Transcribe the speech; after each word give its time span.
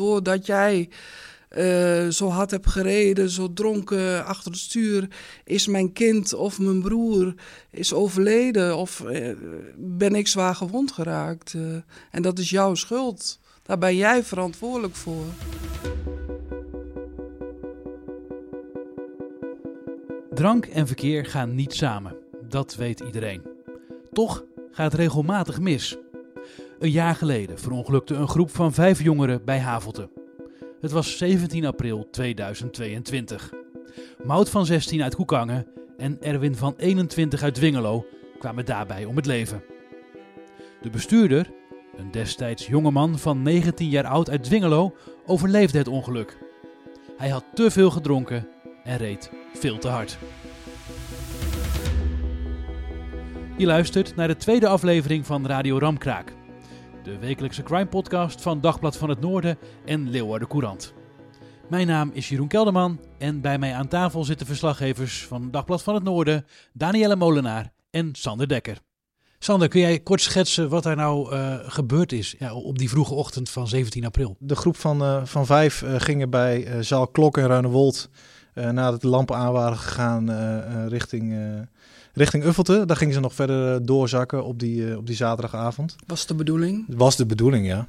Doordat 0.00 0.46
jij 0.46 0.88
eh, 1.48 2.08
zo 2.08 2.28
hard 2.28 2.50
hebt 2.50 2.66
gereden, 2.66 3.30
zo 3.30 3.52
dronken 3.52 4.24
achter 4.24 4.50
het 4.50 4.60
stuur, 4.60 5.08
is 5.44 5.66
mijn 5.66 5.92
kind 5.92 6.34
of 6.34 6.58
mijn 6.58 6.82
broer 6.82 7.34
is 7.70 7.92
overleden 7.92 8.76
of 8.76 9.00
eh, 9.00 9.36
ben 9.76 10.14
ik 10.14 10.28
zwaar 10.28 10.54
gewond 10.54 10.92
geraakt. 10.92 11.54
Eh, 11.54 11.60
en 12.10 12.22
dat 12.22 12.38
is 12.38 12.50
jouw 12.50 12.74
schuld. 12.74 13.40
Daar 13.62 13.78
ben 13.78 13.96
jij 13.96 14.22
verantwoordelijk 14.22 14.94
voor. 14.94 15.24
Drank 20.34 20.66
en 20.66 20.86
verkeer 20.86 21.26
gaan 21.26 21.54
niet 21.54 21.74
samen. 21.74 22.16
Dat 22.48 22.74
weet 22.74 23.00
iedereen. 23.00 23.42
Toch 24.12 24.44
gaat 24.70 24.94
regelmatig 24.94 25.60
mis. 25.60 25.98
Een 26.80 26.90
jaar 26.90 27.14
geleden 27.14 27.58
verongelukte 27.58 28.14
een 28.14 28.28
groep 28.28 28.50
van 28.50 28.72
vijf 28.72 29.02
jongeren 29.02 29.44
bij 29.44 29.58
Havelte. 29.58 30.10
Het 30.80 30.90
was 30.90 31.16
17 31.16 31.66
april 31.66 32.08
2022. 32.10 33.52
Mout 34.24 34.50
van 34.50 34.66
16 34.66 35.02
uit 35.02 35.14
Koekangen 35.14 35.66
en 35.96 36.22
Erwin 36.22 36.56
van 36.56 36.74
21 36.76 37.42
uit 37.42 37.54
Dwingelo 37.54 38.06
kwamen 38.38 38.64
daarbij 38.64 39.04
om 39.04 39.16
het 39.16 39.26
leven. 39.26 39.62
De 40.82 40.90
bestuurder, 40.90 41.50
een 41.96 42.10
destijds 42.10 42.66
jongeman 42.66 43.18
van 43.18 43.42
19 43.42 43.88
jaar 43.88 44.06
oud 44.06 44.30
uit 44.30 44.44
Dwingelo, 44.44 44.94
overleefde 45.26 45.78
het 45.78 45.88
ongeluk. 45.88 46.38
Hij 47.16 47.28
had 47.28 47.44
te 47.54 47.70
veel 47.70 47.90
gedronken 47.90 48.48
en 48.84 48.96
reed 48.96 49.30
veel 49.54 49.78
te 49.78 49.88
hard. 49.88 50.18
Je 53.56 53.66
luistert 53.66 54.16
naar 54.16 54.28
de 54.28 54.36
tweede 54.36 54.68
aflevering 54.68 55.26
van 55.26 55.46
Radio 55.46 55.78
Ramkraak. 55.78 56.38
De 57.10 57.18
wekelijkse 57.18 57.62
crime 57.62 57.86
podcast 57.86 58.42
van 58.42 58.60
Dagblad 58.60 58.96
van 58.96 59.08
het 59.08 59.20
Noorden 59.20 59.58
en 59.84 60.10
Leeuwarden 60.10 60.48
Courant. 60.48 60.94
Mijn 61.68 61.86
naam 61.86 62.10
is 62.12 62.28
Jeroen 62.28 62.48
Kelderman 62.48 63.00
en 63.18 63.40
bij 63.40 63.58
mij 63.58 63.74
aan 63.74 63.88
tafel 63.88 64.24
zitten 64.24 64.46
verslaggevers 64.46 65.26
van 65.26 65.50
Dagblad 65.50 65.82
van 65.82 65.94
het 65.94 66.02
Noorden, 66.02 66.46
Danielle 66.72 67.16
Molenaar 67.16 67.72
en 67.90 68.08
Sander 68.12 68.48
Dekker. 68.48 68.78
Sander, 69.38 69.68
kun 69.68 69.80
jij 69.80 69.98
kort 70.00 70.20
schetsen 70.20 70.68
wat 70.68 70.84
er 70.84 70.96
nou 70.96 71.34
uh, 71.34 71.54
gebeurd 71.62 72.12
is 72.12 72.34
ja, 72.38 72.54
op 72.54 72.78
die 72.78 72.88
vroege 72.88 73.14
ochtend 73.14 73.50
van 73.50 73.68
17 73.68 74.04
april? 74.04 74.36
De 74.38 74.56
groep 74.56 74.76
van, 74.76 75.02
uh, 75.02 75.24
van 75.24 75.46
vijf 75.46 75.82
uh, 75.82 75.94
gingen 75.96 76.30
bij 76.30 76.82
Zaal 76.82 77.08
Klok 77.08 77.38
in 77.38 77.46
Ruinewold 77.46 78.08
nadat 78.54 79.00
de 79.00 79.08
lampen 79.08 79.36
aan 79.36 79.52
waren 79.52 79.78
gegaan 79.78 80.30
richting 80.88 81.34
richting 82.12 82.44
Uffelte. 82.44 82.86
Daar 82.86 82.96
gingen 82.96 83.14
ze 83.14 83.20
nog 83.20 83.34
verder 83.34 83.74
eh, 83.74 83.80
doorzakken 83.82 84.44
op 84.44 84.58
die, 84.58 84.90
eh, 84.90 84.96
op 84.96 85.06
die 85.06 85.16
zaterdagavond. 85.16 85.96
Was 86.06 86.26
de 86.26 86.34
bedoeling? 86.34 86.84
Was 86.88 87.16
de 87.16 87.26
bedoeling, 87.26 87.66
ja. 87.66 87.88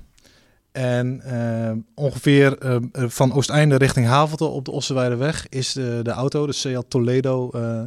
En 0.71 1.21
uh, 1.25 1.71
ongeveer 1.95 2.65
uh, 2.65 2.75
van 2.91 3.33
Oosteinde 3.33 3.75
richting 3.75 4.07
Havelte 4.07 4.45
op 4.45 4.65
de 4.65 4.71
Ossenweideweg 4.71 5.49
is 5.49 5.73
de, 5.73 5.99
de 6.03 6.11
auto, 6.11 6.45
de 6.45 6.53
Seat 6.53 6.85
Toledo, 6.89 7.49
uh, 7.55 7.81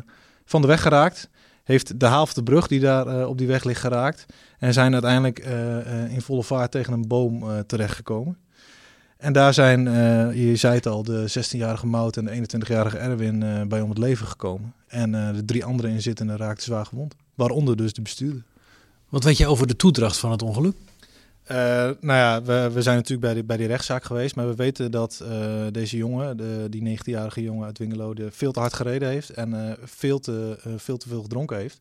van 0.44 0.60
de 0.60 0.66
weg 0.66 0.82
geraakt. 0.82 1.28
Heeft 1.62 2.00
de 2.00 2.06
Haveltebrug 2.06 2.66
die 2.66 2.80
daar 2.80 3.26
op 3.26 3.38
die 3.38 3.46
weg 3.46 3.64
ligt 3.64 3.80
geraakt. 3.80 4.26
En 4.58 4.72
zijn 4.72 4.92
uiteindelijk 4.92 5.38
in 6.08 6.20
volle 6.20 6.42
vaart 6.42 6.70
tegen 6.70 6.92
een 6.92 7.08
boom 7.08 7.64
terechtgekomen. 7.66 8.38
En 9.24 9.32
daar 9.32 9.54
zijn, 9.54 9.86
uh, 9.86 10.48
je 10.48 10.56
zei 10.56 10.74
het 10.74 10.86
al, 10.86 11.02
de 11.02 11.26
16-jarige 11.28 11.86
Mout 11.86 12.16
en 12.16 12.24
de 12.24 12.58
21-jarige 12.60 12.98
Erwin 12.98 13.42
uh, 13.42 13.62
bij 13.62 13.80
om 13.80 13.88
het 13.88 13.98
leven 13.98 14.26
gekomen. 14.26 14.74
En 14.86 15.12
uh, 15.12 15.34
de 15.34 15.44
drie 15.44 15.64
andere 15.64 15.88
inzittenden 15.88 16.36
raakten 16.36 16.64
zwaar 16.64 16.86
gewond. 16.86 17.14
Waaronder 17.34 17.76
dus 17.76 17.92
de 17.92 18.02
bestuurder. 18.02 18.42
Wat 19.08 19.24
weet 19.24 19.36
je 19.36 19.46
over 19.46 19.66
de 19.66 19.76
toedracht 19.76 20.16
van 20.16 20.30
het 20.30 20.42
ongeluk? 20.42 20.76
nou 21.46 21.96
ja, 22.00 22.42
we, 22.42 22.70
we, 22.72 22.82
zijn 22.82 22.96
natuurlijk 22.96 23.20
bij, 23.20 23.34
die, 23.34 23.44
bij 23.44 23.56
die 23.56 23.66
rechtszaak 23.66 24.04
geweest. 24.04 24.36
Maar 24.36 24.48
we 24.48 24.54
weten 24.54 24.90
dat 24.90 25.24
deze 25.70 25.96
jongen, 25.96 26.36
de, 26.36 26.66
die 26.70 26.98
19-jarige 26.98 27.42
jongen 27.42 27.66
uit 27.66 27.78
Wingelo, 27.78 28.14
veel 28.30 28.52
te 28.52 28.60
hard 28.60 28.72
gereden 28.72 29.08
heeft. 29.08 29.30
En 29.30 29.76
veel, 29.84 30.18
te, 30.18 30.58
veel 30.76 30.96
te 30.96 31.08
veel 31.08 31.22
gedronken 31.22 31.56
heeft. 31.56 31.80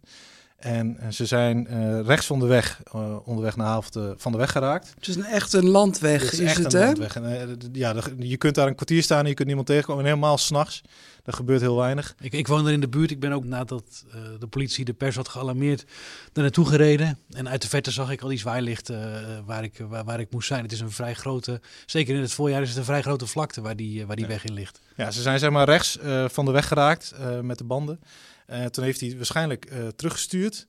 En 0.64 0.98
eh, 0.98 1.10
ze 1.10 1.26
zijn 1.26 1.68
uh, 1.70 2.00
rechts 2.06 2.26
van 2.26 2.40
de 2.40 2.46
weg, 2.46 2.82
uh, 2.96 3.18
onderweg 3.28 3.56
naar 3.56 3.68
Havelte, 3.68 4.14
van 4.18 4.32
de 4.32 4.38
weg 4.38 4.52
geraakt. 4.52 4.94
Het 4.96 5.08
is 5.08 5.16
een, 5.16 5.24
echt 5.24 5.54
een 5.54 5.68
landweg, 5.68 6.22
het 6.22 6.34
is, 6.34 6.40
is 6.40 6.50
echt 6.50 6.64
het, 6.64 6.74
een 6.74 6.80
hè? 6.80 6.86
Landweg. 6.86 7.16
En, 7.16 7.60
ja, 7.72 7.96
je 8.20 8.38
kunt 8.38 8.56
daar 8.56 8.68
een 8.68 8.76
kwartier 8.76 9.04
staan 9.04 9.20
en 9.20 9.28
je 9.28 9.34
kunt 9.34 9.48
niemand 9.48 9.68
tegenkomen. 9.68 10.04
En 10.04 10.10
helemaal 10.10 10.38
s'nachts. 10.38 10.82
Er 11.24 11.34
gebeurt 11.34 11.62
heel 11.62 11.76
weinig. 11.76 12.16
Ik, 12.20 12.34
ik 12.34 12.48
woon 12.48 12.68
er 12.68 12.74
in 12.74 12.80
de 12.80 12.88
buurt. 12.88 13.12
Ik 13.12 13.20
ben 13.20 13.32
ook 13.32 13.46
nadat 13.46 14.06
uh, 14.08 14.14
de 14.40 14.48
politie 14.48 14.86
de 14.86 14.94
pers 14.94 15.16
had 15.16 15.28
gealarmeerd 15.28 15.86
daar 16.34 16.44
naartoe 16.44 16.66
gereden. 16.66 17.20
En 17.30 17.50
uit 17.50 17.62
de 17.62 17.68
verte 17.68 17.92
zag 17.92 18.12
ik 18.12 18.22
al 18.22 18.30
die 18.30 18.38
zwaailichten 18.38 19.46
waar, 19.46 19.64
ik, 19.64 19.82
waar, 19.90 20.04
waar, 20.04 20.20
ik 20.20 20.32
moest 20.32 20.48
zijn. 20.48 20.64
Het 20.64 20.72
is 20.72 20.80
een 20.80 20.92
vrij 20.92 21.14
grote, 21.14 21.62
zeker 21.86 22.16
in 22.16 22.22
het 22.22 22.34
voorjaar 22.34 22.62
is 22.62 22.70
het 22.70 22.78
een 22.78 22.84
vrij 22.84 23.02
grote 23.02 23.28
vlakte 23.28 23.62
waar 23.62 23.76
die, 23.76 24.06
waar 24.06 24.16
die 24.16 24.26
ja. 24.26 24.32
weg 24.32 24.46
in 24.46 24.54
ligt. 24.54 24.80
Ja, 24.96 25.12
ze 25.12 25.22
zijn 25.22 25.40
zeg 25.40 25.50
maar 25.50 25.66
rechts 25.66 26.00
van 26.28 26.46
de 26.46 26.52
weg 26.52 26.68
geraakt 26.68 27.14
met 27.42 27.58
de 27.58 27.64
banden. 27.64 28.00
Uh, 28.48 28.66
toen 28.66 28.84
heeft 28.84 29.00
hij 29.00 29.16
waarschijnlijk 29.16 29.72
uh, 29.72 29.88
teruggestuurd. 29.88 30.68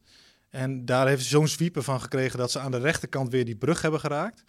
En 0.51 0.85
daar 0.85 1.09
heeft 1.09 1.23
ze 1.23 1.29
zo'n 1.29 1.49
sweeper 1.49 1.83
van 1.83 2.01
gekregen 2.01 2.39
dat 2.39 2.51
ze 2.51 2.59
aan 2.59 2.71
de 2.71 2.79
rechterkant 2.79 3.31
weer 3.31 3.45
die 3.45 3.57
brug 3.57 3.83
hebben 3.83 4.01
geraakt. 4.01 4.45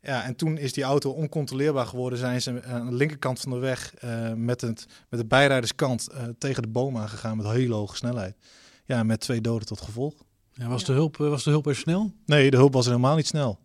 Ja, 0.00 0.24
en 0.24 0.36
toen 0.36 0.58
is 0.58 0.72
die 0.72 0.84
auto 0.84 1.10
oncontroleerbaar 1.10 1.86
geworden. 1.86 2.18
Zijn 2.18 2.42
ze 2.42 2.62
aan 2.62 2.86
de 2.86 2.96
linkerkant 2.96 3.40
van 3.40 3.50
de 3.50 3.58
weg 3.58 3.94
uh, 4.04 4.32
met, 4.32 4.60
het, 4.60 4.86
met 5.08 5.20
de 5.20 5.26
bijrijderskant 5.26 6.08
tegen 6.38 6.62
de 6.62 6.68
boom 6.68 6.96
aangegaan 6.96 7.36
met 7.36 7.46
hele 7.46 7.74
hoge 7.74 7.96
snelheid. 7.96 8.36
Ja, 8.84 9.02
met 9.02 9.20
twee 9.20 9.40
doden 9.40 9.66
tot 9.66 9.80
gevolg. 9.80 10.14
Ja, 10.52 10.68
was, 10.68 10.84
de 10.84 10.92
hulp, 10.92 11.16
was 11.16 11.44
de 11.44 11.50
hulp 11.50 11.66
er 11.66 11.76
snel? 11.76 12.12
Nee, 12.26 12.50
de 12.50 12.56
hulp 12.56 12.72
was 12.72 12.86
helemaal 12.86 13.16
niet 13.16 13.26
snel. 13.26 13.58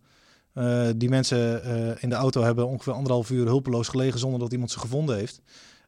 die 0.96 1.08
mensen 1.08 1.64
in 2.00 2.08
de 2.08 2.14
auto 2.14 2.42
hebben 2.42 2.66
ongeveer 2.66 2.92
anderhalf 2.92 3.30
uur 3.30 3.46
hulpeloos 3.46 3.88
gelegen 3.88 4.18
zonder 4.18 4.40
dat 4.40 4.52
iemand 4.52 4.70
ze 4.70 4.78
gevonden 4.78 5.16
heeft. 5.16 5.42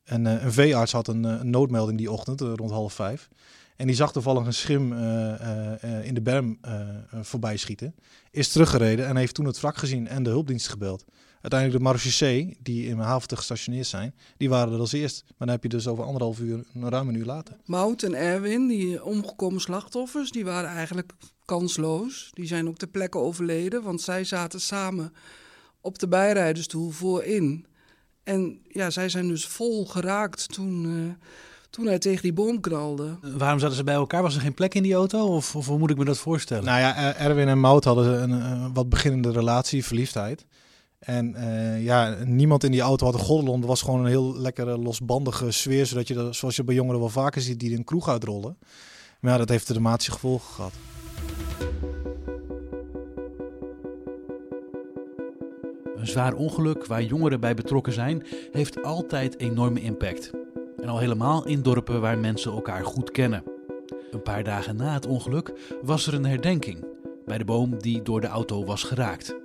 En 0.06 0.25
een 0.25 0.53
veearts 0.53 0.93
had 0.93 1.09
een, 1.09 1.25
een 1.25 1.50
noodmelding 1.50 1.99
die 1.99 2.11
ochtend, 2.11 2.41
rond 2.41 2.71
half 2.71 2.93
vijf. 2.93 3.28
En 3.77 3.87
die 3.87 3.97
zag 3.97 4.12
toevallig 4.12 4.47
een 4.47 4.55
schim 4.55 4.93
in 6.03 6.15
de 6.15 6.21
berm 6.22 6.59
voorbij 7.21 7.56
schieten. 7.56 7.94
Is 8.31 8.49
teruggereden 8.49 9.06
en 9.06 9.16
heeft 9.16 9.34
toen 9.34 9.47
het 9.47 9.61
wrak 9.61 9.77
gezien 9.77 10.09
en 10.09 10.22
de 10.22 10.31
hulpdienst 10.31 10.69
gebeld. 10.69 11.05
Uiteindelijk 11.41 11.83
de 11.83 11.89
marechaussee, 11.89 12.56
die 12.62 12.87
in 12.87 12.99
Havelte 12.99 13.37
gestationeerd 13.37 13.87
zijn, 13.87 14.15
die 14.37 14.49
waren 14.49 14.72
er 14.72 14.78
als 14.78 14.93
eerst. 14.93 15.22
Maar 15.27 15.34
dan 15.39 15.49
heb 15.49 15.62
je 15.62 15.69
dus 15.69 15.87
over 15.87 16.05
anderhalf 16.05 16.39
uur, 16.39 16.65
een 16.75 16.89
ruim 16.89 17.09
een 17.09 17.15
uur 17.15 17.25
later. 17.25 17.56
Mout 17.65 18.03
en 18.03 18.15
Erwin, 18.15 18.66
die 18.66 19.05
omgekomen 19.05 19.61
slachtoffers, 19.61 20.31
die 20.31 20.45
waren 20.45 20.71
eigenlijk 20.71 21.12
kansloos. 21.45 22.31
Die 22.33 22.47
zijn 22.47 22.69
ook 22.69 22.77
ter 22.77 22.89
plekke 22.89 23.19
overleden, 23.19 23.83
want 23.83 24.00
zij 24.00 24.25
zaten 24.25 24.61
samen 24.61 25.12
op 25.81 25.99
de 25.99 26.09
bijrijdersstoel 26.09 26.91
voorin. 26.91 27.66
En 28.26 28.59
ja, 28.69 28.91
zij 28.91 29.09
zijn 29.09 29.28
dus 29.28 29.47
vol 29.47 29.87
geraakt 29.87 30.53
toen 30.53 31.16
toen 31.70 31.87
hij 31.87 31.98
tegen 31.98 32.22
die 32.22 32.32
boom 32.32 32.60
knalde. 32.60 33.19
Waarom 33.37 33.59
zaten 33.59 33.76
ze 33.76 33.84
bij 33.84 33.94
elkaar? 33.94 34.22
Was 34.22 34.34
er 34.34 34.41
geen 34.41 34.54
plek 34.54 34.75
in 34.75 34.82
die 34.82 34.94
auto? 34.94 35.26
Of, 35.26 35.56
of 35.56 35.66
hoe 35.66 35.78
moet 35.78 35.91
ik 35.91 35.97
me 35.97 36.04
dat 36.04 36.19
voorstellen? 36.19 36.65
Nou 36.65 36.81
ja, 36.81 37.15
Erwin 37.16 37.48
en 37.48 37.60
Mout 37.60 37.84
hadden 37.84 38.22
een, 38.22 38.31
een 38.31 38.75
wat 38.75 38.88
beginnende 38.88 39.32
relatie, 39.32 39.84
verliefdheid. 39.84 40.47
En 40.98 41.34
uh, 41.36 41.84
ja, 41.84 42.16
niemand 42.25 42.65
in 42.65 42.70
die 42.70 42.81
auto 42.81 43.04
had 43.04 43.15
een 43.15 43.20
gordel 43.20 43.54
Er 43.54 43.66
was 43.66 43.82
gewoon 43.82 44.00
een 44.00 44.06
heel 44.06 44.36
lekkere 44.36 44.78
losbandige 44.78 45.50
sfeer. 45.50 45.86
Zodat 45.86 46.09
je, 46.09 46.15
dat, 46.15 46.36
zoals 46.36 46.56
je 46.56 46.65
bij 46.65 46.75
jongeren 46.75 47.00
wel 47.00 47.09
vaker 47.09 47.42
ziet, 47.42 47.60
die 47.60 47.76
een 47.76 47.84
kroeg 47.84 48.09
uitrollen. 48.09 48.59
Maar 49.20 49.32
ja, 49.32 49.38
dat 49.38 49.48
heeft 49.48 49.66
dramatische 49.66 50.12
gevolgen 50.12 50.54
gehad. 50.54 50.72
Een 56.06 56.12
zwaar 56.12 56.34
ongeluk 56.34 56.87
waar 56.87 57.03
jongeren 57.03 57.41
bij 57.41 57.55
betrokken 57.55 57.93
zijn, 57.93 58.27
heeft 58.53 58.83
altijd 58.83 59.39
enorme 59.39 59.81
impact. 59.81 60.31
En 60.81 60.89
al 60.89 60.99
helemaal 60.99 61.47
in 61.47 61.62
dorpen 61.62 62.00
waar 62.00 62.19
mensen 62.19 62.53
elkaar 62.53 62.84
goed 62.84 63.11
kennen. 63.11 63.43
Een 64.11 64.22
paar 64.22 64.45
dagen 64.45 64.77
na 64.77 64.93
het 64.93 65.06
ongeluk 65.06 65.53
was 65.83 66.06
er 66.06 66.15
een 66.15 66.25
herdenking 66.25 66.84
bij 67.25 67.39
de 67.39 67.45
boom 67.45 67.78
die 67.78 68.03
door 68.03 68.21
de 68.21 68.27
auto 68.27 68.65
was 68.65 68.83
geraakt. 68.83 69.37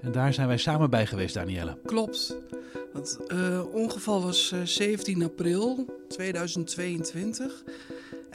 En 0.00 0.12
daar 0.12 0.34
zijn 0.34 0.46
wij 0.46 0.56
samen 0.56 0.90
bij 0.90 1.06
geweest, 1.06 1.34
Danielle. 1.34 1.78
Klopt. 1.84 2.36
Het 2.92 3.18
uh, 3.28 3.74
ongeval 3.74 4.22
was 4.22 4.52
uh, 4.54 4.60
17 4.64 5.22
april 5.22 5.84
2022. 6.08 7.64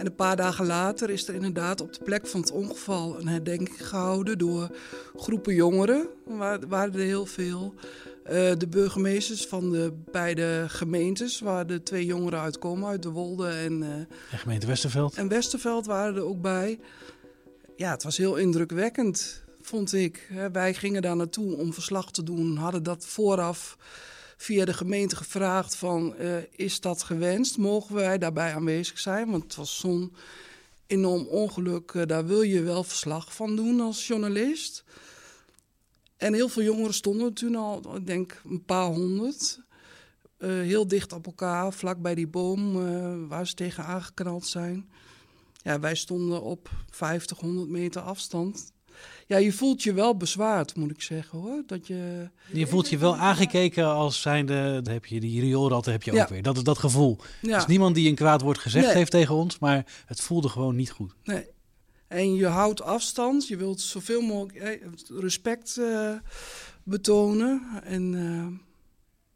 En 0.01 0.07
een 0.07 0.15
paar 0.15 0.35
dagen 0.35 0.65
later 0.65 1.09
is 1.09 1.27
er 1.27 1.33
inderdaad 1.33 1.81
op 1.81 1.93
de 1.93 2.03
plek 2.03 2.27
van 2.27 2.41
het 2.41 2.51
ongeval 2.51 3.19
een 3.19 3.27
herdenking 3.27 3.87
gehouden 3.87 4.37
door 4.37 4.69
groepen 5.15 5.53
jongeren. 5.53 6.07
Er 6.39 6.67
waren 6.67 6.93
er 6.93 6.99
heel 6.99 7.25
veel. 7.25 7.73
Uh, 8.25 8.31
de 8.57 8.67
burgemeesters 8.69 9.45
van 9.45 9.71
de 9.71 9.93
beide 10.11 10.65
gemeentes, 10.67 11.39
waar 11.39 11.67
de 11.67 11.83
twee 11.83 12.05
jongeren 12.05 12.39
uitkomen, 12.39 12.89
uit 12.89 13.03
de 13.03 13.09
Wolde 13.09 13.47
en, 13.47 13.81
uh, 13.81 13.87
en 13.89 14.07
gemeente 14.29 14.67
Westerveld. 14.67 15.15
En 15.15 15.27
Westerveld 15.27 15.85
waren 15.85 16.15
er 16.15 16.25
ook 16.25 16.41
bij. 16.41 16.79
Ja, 17.75 17.91
het 17.91 18.03
was 18.03 18.17
heel 18.17 18.35
indrukwekkend, 18.35 19.43
vond 19.61 19.93
ik. 19.93 20.31
wij 20.51 20.73
gingen 20.73 21.01
daar 21.01 21.15
naartoe 21.15 21.57
om 21.57 21.73
verslag 21.73 22.11
te 22.11 22.23
doen, 22.23 22.57
hadden 22.57 22.83
dat 22.83 23.05
vooraf 23.05 23.77
via 24.41 24.65
de 24.65 24.73
gemeente 24.73 25.15
gevraagd 25.15 25.75
van, 25.75 26.15
uh, 26.19 26.37
is 26.51 26.79
dat 26.79 27.03
gewenst? 27.03 27.57
Mogen 27.57 27.95
wij 27.95 28.17
daarbij 28.17 28.53
aanwezig 28.53 28.99
zijn? 28.99 29.31
Want 29.31 29.43
het 29.43 29.55
was 29.55 29.79
zo'n 29.79 30.13
enorm 30.87 31.27
ongeluk, 31.27 32.07
daar 32.07 32.25
wil 32.25 32.41
je 32.41 32.61
wel 32.61 32.83
verslag 32.83 33.35
van 33.35 33.55
doen 33.55 33.79
als 33.79 34.07
journalist. 34.07 34.83
En 36.17 36.33
heel 36.33 36.49
veel 36.49 36.63
jongeren 36.63 36.93
stonden 36.93 37.33
toen 37.33 37.55
al, 37.55 37.95
ik 37.95 38.07
denk 38.07 38.41
een 38.49 38.65
paar 38.65 38.85
honderd. 38.85 39.59
Uh, 40.37 40.49
heel 40.49 40.87
dicht 40.87 41.13
op 41.13 41.25
elkaar, 41.25 41.73
vlak 41.73 42.01
bij 42.01 42.15
die 42.15 42.27
boom 42.27 42.73
waar 43.27 43.47
ze 43.47 43.53
tegen 43.53 43.85
aangeknald 43.85 44.47
zijn. 44.47 44.89
Ja, 45.63 45.79
wij 45.79 45.95
stonden 45.95 46.41
op 46.41 46.69
50, 46.89 47.39
100 47.39 47.69
meter 47.69 48.01
afstand. 48.01 48.71
Ja, 49.31 49.37
je 49.37 49.53
voelt 49.53 49.83
je 49.83 49.93
wel 49.93 50.17
bezwaard, 50.17 50.75
moet 50.75 50.91
ik 50.91 51.01
zeggen 51.01 51.39
hoor. 51.39 51.63
Dat 51.65 51.87
je... 51.87 52.29
je 52.53 52.67
voelt 52.67 52.89
je 52.89 52.97
wel 52.97 53.15
aangekeken 53.15 53.85
als 53.85 54.21
zijnde, 54.21 54.81
dan 54.81 54.93
heb 54.93 55.05
je 55.05 55.19
die 55.19 55.41
rioolratten 55.41 55.91
heb 55.91 56.03
je 56.03 56.11
ja. 56.11 56.21
ook 56.21 56.29
weer. 56.29 56.41
Dat 56.41 56.57
is 56.57 56.63
dat 56.63 56.77
gevoel. 56.77 57.17
Ja. 57.41 57.57
is 57.57 57.65
niemand 57.65 57.95
die 57.95 58.09
een 58.09 58.15
kwaad 58.15 58.41
woord 58.41 58.57
gezegd 58.57 58.93
heeft 58.93 59.11
tegen 59.11 59.35
ons, 59.35 59.59
maar 59.59 59.85
het 60.05 60.21
voelde 60.21 60.49
gewoon 60.49 60.75
niet 60.75 60.91
goed. 60.91 61.13
Nee. 61.23 61.45
En 62.07 62.35
je 62.35 62.45
houdt 62.45 62.81
afstand, 62.81 63.47
je 63.47 63.57
wilt 63.57 63.81
zoveel 63.81 64.21
mogelijk 64.21 64.83
respect 65.09 65.75
uh, 65.79 66.13
betonen. 66.83 67.81
En 67.83 68.13
uh, 68.13 68.47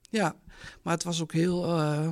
ja, 0.09 0.35
maar 0.81 0.93
het 0.93 1.03
was 1.03 1.21
ook 1.21 1.33
heel, 1.33 1.67
uh, 1.67 2.07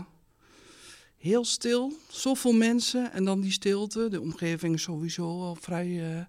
heel 1.17 1.45
stil. 1.45 1.93
Zoveel 2.09 2.53
mensen 2.53 3.11
en 3.11 3.25
dan 3.25 3.41
die 3.41 3.51
stilte. 3.51 4.09
De 4.09 4.21
omgeving 4.21 4.75
is 4.75 4.81
sowieso 4.81 5.23
al 5.23 5.55
vrij 5.55 6.27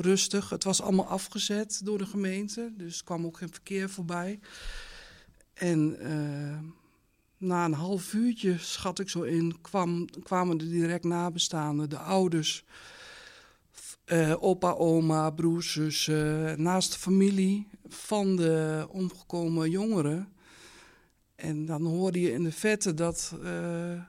rustig. 0.00 0.48
Het 0.50 0.64
was 0.64 0.82
allemaal 0.82 1.06
afgezet 1.06 1.80
door 1.84 1.98
de 1.98 2.06
gemeente, 2.06 2.72
dus 2.76 2.98
er 2.98 3.04
kwam 3.04 3.26
ook 3.26 3.36
geen 3.36 3.52
verkeer 3.52 3.90
voorbij. 3.90 4.40
En 5.54 5.96
na 7.36 7.64
een 7.64 7.72
half 7.72 8.12
uurtje, 8.12 8.58
schat 8.58 8.98
ik 8.98 9.08
zo 9.08 9.22
in, 9.22 9.60
kwam, 9.60 10.06
kwamen 10.22 10.58
de 10.58 10.68
direct 10.68 11.04
nabestaanden, 11.04 11.88
de 11.88 11.98
ouders 11.98 12.64
uh, 14.12 14.42
opa, 14.42 14.72
oma, 14.72 15.30
broers, 15.30 15.72
zussen, 15.72 16.62
naast 16.62 16.92
de 16.92 16.98
familie 16.98 17.68
van 17.88 18.36
de 18.36 18.86
omgekomen 18.90 19.70
jongeren. 19.70 20.32
En 21.34 21.66
dan 21.66 21.84
hoorde 21.84 22.20
je 22.20 22.32
in 22.32 22.44
de 22.44 22.52
vette 22.52 22.94
dat 22.94 23.34
uh, 23.42 24.02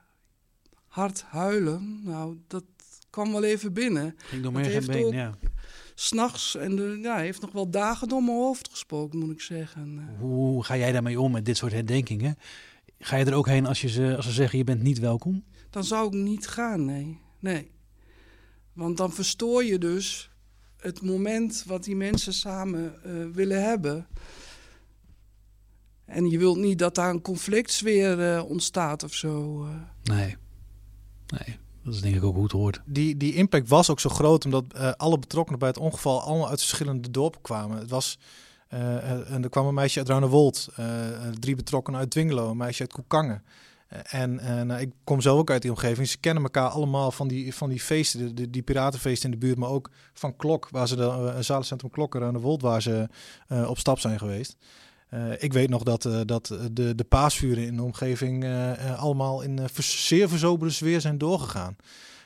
hard 0.88 1.22
huilen. 1.22 2.02
Nou, 2.04 2.38
dat 2.48 2.64
kwam 3.10 3.32
wel 3.32 3.44
even 3.44 3.74
binnen. 3.74 4.16
Ging 4.18 4.44
door 4.44 4.52
meer 4.52 4.86
been, 4.86 5.12
ja. 5.12 5.38
S'nachts 6.02 6.56
en 6.56 6.76
de, 6.76 7.00
ja, 7.02 7.18
heeft 7.18 7.42
nog 7.42 7.52
wel 7.52 7.70
dagen 7.70 8.08
door 8.08 8.24
mijn 8.24 8.38
hoofd 8.38 8.70
gesproken, 8.72 9.20
moet 9.20 9.32
ik 9.32 9.42
zeggen. 9.42 10.16
Hoe 10.20 10.64
ga 10.64 10.78
jij 10.78 10.92
daarmee 10.92 11.20
om 11.20 11.32
met 11.32 11.46
dit 11.46 11.58
soort 11.58 11.72
herdenkingen? 11.72 12.38
Ga 13.00 13.16
je 13.16 13.26
er 13.26 13.34
ook 13.34 13.48
heen 13.48 13.66
als, 13.66 13.82
je 13.82 13.90
ze, 13.90 14.16
als 14.16 14.26
ze 14.26 14.32
zeggen 14.32 14.58
je 14.58 14.64
bent 14.64 14.82
niet 14.82 15.00
welkom? 15.00 15.44
Dan 15.70 15.84
zou 15.84 16.08
ik 16.08 16.14
niet 16.14 16.48
gaan, 16.48 16.86
nee. 16.86 17.20
Nee. 17.40 17.72
Want 18.74 18.98
dan 18.98 19.14
verstoor 19.14 19.64
je 19.64 19.78
dus 19.78 20.32
het 20.78 21.02
moment 21.02 21.64
wat 21.66 21.84
die 21.84 21.96
mensen 21.96 22.34
samen 22.34 22.96
uh, 23.06 23.26
willen 23.34 23.64
hebben. 23.64 24.08
En 26.06 26.30
je 26.30 26.38
wilt 26.38 26.58
niet 26.58 26.80
dat 26.80 26.96
daar 26.96 27.10
een 27.10 27.22
conflictsfeer 27.22 28.36
uh, 28.36 28.50
ontstaat 28.50 29.04
of 29.04 29.14
zo. 29.14 29.66
Uh. 29.66 29.76
Nee. 30.04 30.36
Nee. 31.28 31.58
Dat 31.84 31.94
is 31.94 32.02
denk 32.02 32.16
ik 32.16 32.24
ook 32.24 32.44
het 32.44 32.52
hoort. 32.52 32.82
Die, 32.86 33.18
die 33.18 33.34
impact 33.34 33.70
was 33.70 33.90
ook 33.90 34.00
zo 34.00 34.10
groot 34.10 34.46
omdat 34.46 34.98
alle 34.98 35.20
betrokkenen 35.20 35.60
bij 35.60 35.68
het 35.68 35.78
ongeval 35.78 36.22
allemaal 36.22 36.50
uit 36.50 36.60
verschillende 36.60 37.12
dorpen 37.12 37.42
kwamen. 37.42 37.78
Het 37.78 37.90
was, 37.90 38.20
en 38.68 39.44
er 39.44 39.50
kwam 39.50 39.68
een 39.68 39.74
meisje 39.74 40.00
uit 40.00 40.08
Ruinewold, 40.08 40.68
drie 41.40 41.56
betrokkenen 41.56 42.00
uit 42.00 42.10
Dwingelo, 42.10 42.50
een 42.50 42.58
meisje 42.58 42.82
uit 42.82 42.94
Koekangen. 42.94 43.44
En, 44.04 44.36
nou, 44.68 44.82
ik 44.82 44.92
kom 45.04 45.22
zelf 45.22 45.40
ook 45.40 45.50
uit 45.52 45.62
die 45.62 45.72
omgeving. 45.72 46.08
Ze 46.08 46.18
kennen 46.18 46.44
elkaar 46.44 46.70
allemaal 46.70 47.12
van 47.12 47.28
die, 47.28 47.56
van 47.56 47.70
die 47.70 47.80
feesten, 47.80 48.36
de, 48.36 48.50
die 48.50 48.62
piratenfeesten 48.62 49.32
in 49.32 49.40
de 49.40 49.46
buurt, 49.46 49.58
maar 49.58 49.70
ook 49.70 49.90
van 50.14 50.36
Klok, 50.36 50.68
waar 50.70 50.88
ze 50.88 50.96
de 50.96 51.02
uh, 51.02 51.36
zalencentrum 51.40 51.92
Klokker 51.92 52.24
aan 52.24 52.34
de 52.34 52.40
Wold, 52.40 52.62
waar 52.62 52.82
ze 52.82 53.10
uh, 53.50 53.70
op 53.70 53.78
stap 53.78 54.00
zijn 54.00 54.20
geweest. 54.20 54.58
Uh, 55.14 55.32
ik 55.44 55.54
weet 55.54 55.70
nog 55.70 55.84
dat, 55.84 56.06
uh, 56.06 56.22
dat 56.26 56.58
de, 56.72 56.96
de 56.96 57.04
paasvuren 57.04 57.66
in 57.66 57.76
de 57.76 57.84
omgeving 57.84 58.46
allemaal 58.98 59.42
in 59.42 59.60
zeer 59.78 60.30
verzoberde 60.30 60.74
sfeer 60.74 61.02
zijn 61.02 61.18
doorgegaan. 61.18 61.76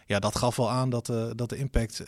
Ja, 0.05 0.19
dat 0.19 0.35
gaf 0.35 0.55
wel 0.55 0.71
aan 0.71 0.89
dat, 0.89 1.05
dat 1.35 1.49
de 1.49 1.57
impact 1.57 1.99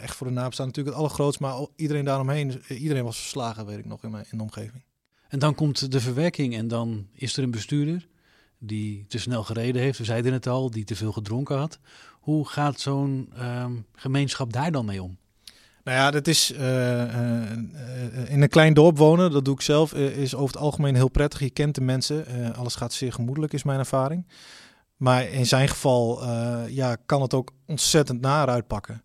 echt 0.00 0.16
voor 0.16 0.26
de 0.26 0.32
nabestaanden 0.32 0.66
natuurlijk 0.66 0.96
het 0.96 0.96
allergrootst, 0.96 1.40
maar 1.40 1.66
iedereen 1.76 2.04
daaromheen, 2.04 2.62
iedereen 2.68 3.04
was 3.04 3.18
verslagen, 3.18 3.66
weet 3.66 3.78
ik 3.78 3.84
nog 3.84 4.02
in, 4.02 4.10
mijn, 4.10 4.24
in 4.30 4.38
de 4.38 4.44
omgeving. 4.44 4.82
En 5.28 5.38
dan 5.38 5.54
komt 5.54 5.92
de 5.92 6.00
verwerking 6.00 6.56
en 6.56 6.68
dan 6.68 7.06
is 7.12 7.36
er 7.36 7.42
een 7.42 7.50
bestuurder 7.50 8.06
die 8.58 9.06
te 9.06 9.18
snel 9.18 9.44
gereden 9.44 9.82
heeft. 9.82 9.98
We 9.98 10.04
zeiden 10.04 10.32
het 10.32 10.46
al, 10.46 10.70
die 10.70 10.84
te 10.84 10.96
veel 10.96 11.12
gedronken 11.12 11.56
had. 11.56 11.78
Hoe 12.12 12.48
gaat 12.48 12.80
zo'n 12.80 13.32
ehm, 13.36 13.72
gemeenschap 13.94 14.52
daar 14.52 14.72
dan 14.72 14.84
mee 14.84 15.02
om? 15.02 15.18
Nou 15.86 15.98
ja, 15.98 16.10
dat 16.10 16.26
is 16.26 16.52
uh, 16.52 16.58
uh, 16.60 17.50
in 18.28 18.42
een 18.42 18.48
klein 18.48 18.74
dorp 18.74 18.98
wonen, 18.98 19.30
dat 19.30 19.44
doe 19.44 19.54
ik 19.54 19.60
zelf, 19.60 19.94
is 19.94 20.34
over 20.34 20.54
het 20.54 20.64
algemeen 20.64 20.94
heel 20.94 21.08
prettig. 21.08 21.40
Je 21.40 21.50
kent 21.50 21.74
de 21.74 21.80
mensen, 21.80 22.54
alles 22.54 22.74
gaat 22.74 22.92
zeer 22.92 23.12
gemoedelijk, 23.12 23.52
is 23.52 23.62
mijn 23.62 23.78
ervaring. 23.78 24.26
Maar 24.96 25.28
in 25.28 25.46
zijn 25.46 25.68
geval 25.68 26.28
ja, 26.68 26.96
kan 27.06 27.22
het 27.22 27.34
ook 27.34 27.52
ontzettend 27.66 28.20
naar 28.20 28.48
uitpakken. 28.48 29.02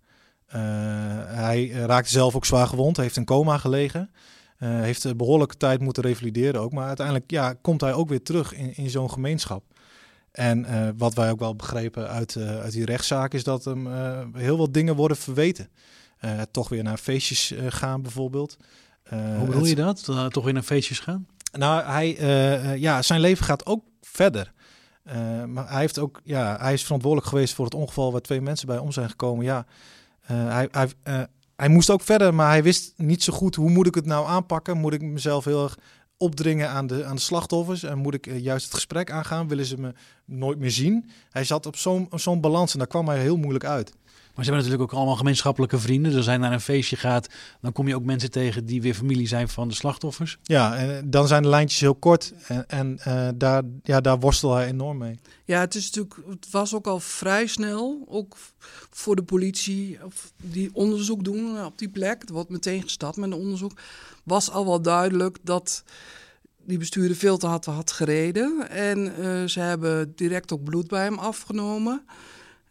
hij 1.28 1.69
raakte 1.69 2.12
zelf 2.12 2.36
ook 2.36 2.45
zwaar 2.45 2.68
gewond, 2.68 2.98
heeft 2.98 3.18
in 3.18 3.25
coma 3.25 3.57
gelegen. 3.57 4.12
Heeft 4.57 5.04
een 5.04 5.18
behoorlijke 5.18 5.57
tijd 5.57 5.81
moeten 5.81 6.04
revalideren 6.04 6.62
ook. 6.62 6.72
Maar 6.72 6.88
uiteindelijk 6.88 7.31
ja, 7.31 7.54
komt 7.54 7.81
hij 7.81 7.94
ook 7.94 8.10
weer 8.10 8.24
terug 8.24 8.54
in, 8.54 8.75
in 8.75 8.89
zo'n 8.89 9.12
gemeenschap. 9.12 9.63
En 10.31 10.66
wat 10.98 11.13
wij 11.13 11.31
ook 11.31 11.39
wel 11.39 11.56
begrepen 11.56 12.10
uit, 12.10 12.38
uit 12.38 12.72
die 12.72 12.86
rechtszaak 12.86 13.33
is 13.33 13.44
dat 13.44 13.66
hem 13.66 13.88
heel 14.36 14.57
wat 14.57 14.74
dingen 14.74 14.95
worden 14.95 15.18
verweten. 15.18 15.69
Toch 16.51 16.69
weer 16.69 16.83
naar 16.83 16.97
feestjes 16.97 17.53
gaan 17.68 18.01
bijvoorbeeld. 18.01 18.57
Hoe 19.09 19.45
bedoel 19.45 19.65
je 19.65 19.75
dat? 19.75 20.03
toch 20.29 20.44
weer 20.44 20.53
naar 20.53 20.63
feestjes 20.63 21.00
gaan? 21.00 21.27
Nou, 21.51 21.83
hij, 21.83 22.18
ja, 22.79 23.01
zijn 23.01 23.19
leven 23.19 23.45
gaat 23.45 23.65
ook 23.65 23.83
verder. 24.01 24.51
maar 25.47 25.69
hij, 25.69 25.79
heeft 25.79 26.00
ook, 26.00 26.21
ja, 26.23 26.57
hij 26.59 26.73
is 26.73 26.83
verantwoordelijk 26.83 27.29
geweest 27.29 27.53
voor 27.53 27.65
het 27.65 27.73
ongeval 27.73 28.12
waar 28.12 28.21
twee 28.21 28.41
mensen 28.41 28.68
bij 28.68 28.77
om 28.77 28.91
zijn 28.91 29.09
gekomen. 29.09 29.45
Ja, 29.45 29.65
hij, 30.25 30.68
hij 30.71 31.27
hij 31.62 31.69
moest 31.69 31.89
ook 31.89 32.01
verder, 32.01 32.33
maar 32.33 32.50
hij 32.50 32.63
wist 32.63 32.94
niet 32.97 33.23
zo 33.23 33.33
goed 33.33 33.56
hoe 33.56 33.69
moet 33.69 33.88
ik 33.88 33.95
het 33.95 34.06
nou 34.06 34.27
aanpakken. 34.27 34.77
Moet 34.77 34.94
ik 34.94 35.01
mezelf 35.01 35.45
heel 35.45 35.63
erg 35.63 35.77
opdringen 36.18 36.69
aan 36.69 36.88
de, 36.88 37.06
aan 37.06 37.15
de 37.15 37.21
slachtoffers? 37.21 37.83
En 37.83 37.97
moet 37.97 38.13
ik 38.13 38.27
eh, 38.27 38.39
juist 38.39 38.65
het 38.65 38.73
gesprek 38.73 39.12
aangaan? 39.12 39.47
Willen 39.47 39.65
ze 39.65 39.79
me 39.79 39.94
nooit 40.25 40.59
meer 40.59 40.71
zien? 40.71 41.09
Hij 41.29 41.44
zat 41.44 41.65
op 41.65 41.75
zo'n 41.75 42.09
zo'n 42.15 42.41
balans 42.41 42.73
en 42.73 42.79
daar 42.79 42.88
kwam 42.88 43.07
hij 43.07 43.19
heel 43.19 43.38
moeilijk 43.38 43.65
uit. 43.65 43.94
Maar 44.36 44.45
ze 44.45 44.51
hebben 44.51 44.69
natuurlijk 44.69 44.92
ook 44.92 44.98
allemaal 44.98 45.16
gemeenschappelijke 45.16 45.80
vrienden. 45.80 46.16
Er 46.16 46.24
zijn 46.24 46.39
naar 46.39 46.54
een 46.54 46.62
feestje 46.62 46.95
gaat, 46.95 47.28
dan 47.62 47.72
kom 47.72 47.88
je 47.88 47.95
ook 47.95 48.04
mensen 48.04 48.31
tegen 48.31 48.66
die 48.66 48.81
weer 48.81 48.94
familie 48.94 49.28
zijn 49.28 49.50
van 49.50 49.68
de 49.68 49.74
slachtoffers. 49.74 50.38
Ja, 50.44 50.75
en 50.75 51.10
dan 51.10 51.28
zijn 51.28 51.42
de 51.42 51.50
lijntjes 51.50 51.80
heel 51.80 51.95
kort 51.95 52.33
en, 52.48 52.68
en 52.68 53.00
uh, 53.07 53.28
daar, 53.36 53.63
ja, 53.83 54.01
daar 54.01 54.19
worstel 54.19 54.54
hij 54.56 54.68
enorm 54.68 54.97
mee. 54.97 55.19
Ja, 55.45 55.59
het, 55.59 55.76
is 55.76 55.85
natuurlijk, 55.85 56.16
het 56.30 56.50
was 56.52 56.76
ook 56.76 56.88
al 56.88 57.00
vrij 57.00 57.47
snel, 57.47 58.06
ook 58.07 58.35
voor 58.90 59.16
de 59.16 59.23
politie, 59.23 60.00
die 60.38 60.69
onderzoek 60.73 61.23
doen 61.23 61.66
op 61.66 61.78
die 61.78 61.90
plek. 61.90 62.23
Er 62.28 62.33
wordt 62.33 62.50
meteen 62.50 62.81
gestart 62.81 63.16
met 63.16 63.31
een 63.31 63.38
onderzoek. 63.38 63.71
Was 64.23 64.52
al 64.52 64.66
wel 64.66 64.81
duidelijk 64.81 65.38
dat 65.42 65.83
die 66.66 66.78
bestuurder 66.78 67.18
veel 67.18 67.38
te 67.38 67.47
hard 67.47 67.66
had 67.66 67.92
gereden. 67.92 68.69
En 68.69 69.00
uh, 69.19 69.44
ze 69.45 69.59
hebben 69.59 70.14
direct 70.16 70.54
ook 70.54 70.64
bloed 70.64 70.88
bij 70.88 71.04
hem 71.04 71.19
afgenomen. 71.19 72.06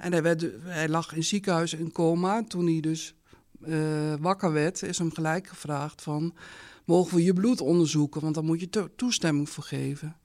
En 0.01 0.13
hij, 0.13 0.23
werd, 0.23 0.47
hij 0.63 0.89
lag 0.89 1.15
in 1.15 1.25
ziekenhuis 1.25 1.75
in 1.75 1.93
coma. 1.93 2.45
Toen 2.45 2.67
hij 2.67 2.81
dus 2.81 3.15
uh, 3.67 4.15
wakker 4.21 4.53
werd, 4.53 4.83
is 4.83 4.99
hem 4.99 5.13
gelijk 5.13 5.47
gevraagd 5.47 6.03
van... 6.03 6.35
mogen 6.85 7.17
we 7.17 7.23
je 7.23 7.33
bloed 7.33 7.61
onderzoeken, 7.61 8.21
want 8.21 8.35
dan 8.35 8.45
moet 8.45 8.61
je 8.61 8.91
toestemming 8.97 9.49
voor 9.49 9.65
geven. 9.65 10.17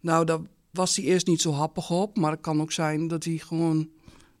Nou, 0.00 0.24
daar 0.24 0.38
was 0.70 0.96
hij 0.96 1.04
eerst 1.04 1.26
niet 1.26 1.40
zo 1.40 1.52
happig 1.52 1.90
op. 1.90 2.16
Maar 2.16 2.30
het 2.30 2.40
kan 2.40 2.60
ook 2.60 2.72
zijn 2.72 3.08
dat 3.08 3.24
hij 3.24 3.36
gewoon 3.36 3.88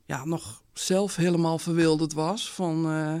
ja, 0.04 0.24
nog 0.24 0.62
zelf 0.72 1.16
helemaal 1.16 1.58
verwilderd 1.58 2.12
was 2.12 2.52
van, 2.52 2.92
uh, 2.92 3.14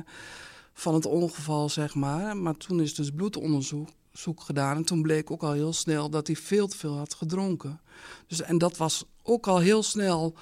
van 0.72 0.94
het 0.94 1.06
ongeval, 1.06 1.68
zeg 1.68 1.94
maar. 1.94 2.36
Maar 2.36 2.56
toen 2.56 2.80
is 2.80 2.94
dus 2.94 3.10
bloedonderzoek 3.10 3.88
zoek 4.12 4.40
gedaan. 4.40 4.76
En 4.76 4.84
toen 4.84 5.02
bleek 5.02 5.30
ook 5.30 5.42
al 5.42 5.52
heel 5.52 5.72
snel 5.72 6.10
dat 6.10 6.26
hij 6.26 6.36
veel 6.36 6.66
te 6.68 6.76
veel 6.76 6.96
had 6.96 7.14
gedronken. 7.14 7.80
Dus, 8.26 8.42
en 8.42 8.58
dat 8.58 8.76
was 8.76 9.04
ook 9.22 9.46
al 9.46 9.58
heel 9.58 9.82
snel 9.82 10.34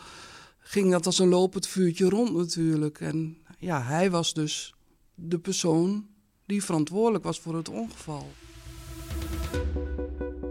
ging 0.68 0.90
dat 0.90 1.06
als 1.06 1.18
een 1.18 1.28
lopend 1.28 1.66
vuurtje 1.66 2.08
rond 2.08 2.34
natuurlijk. 2.36 3.00
En 3.00 3.36
ja, 3.58 3.82
hij 3.82 4.10
was 4.10 4.34
dus 4.34 4.74
de 5.14 5.38
persoon 5.38 6.06
die 6.46 6.64
verantwoordelijk 6.64 7.24
was 7.24 7.40
voor 7.40 7.56
het 7.56 7.68
ongeval. 7.68 8.26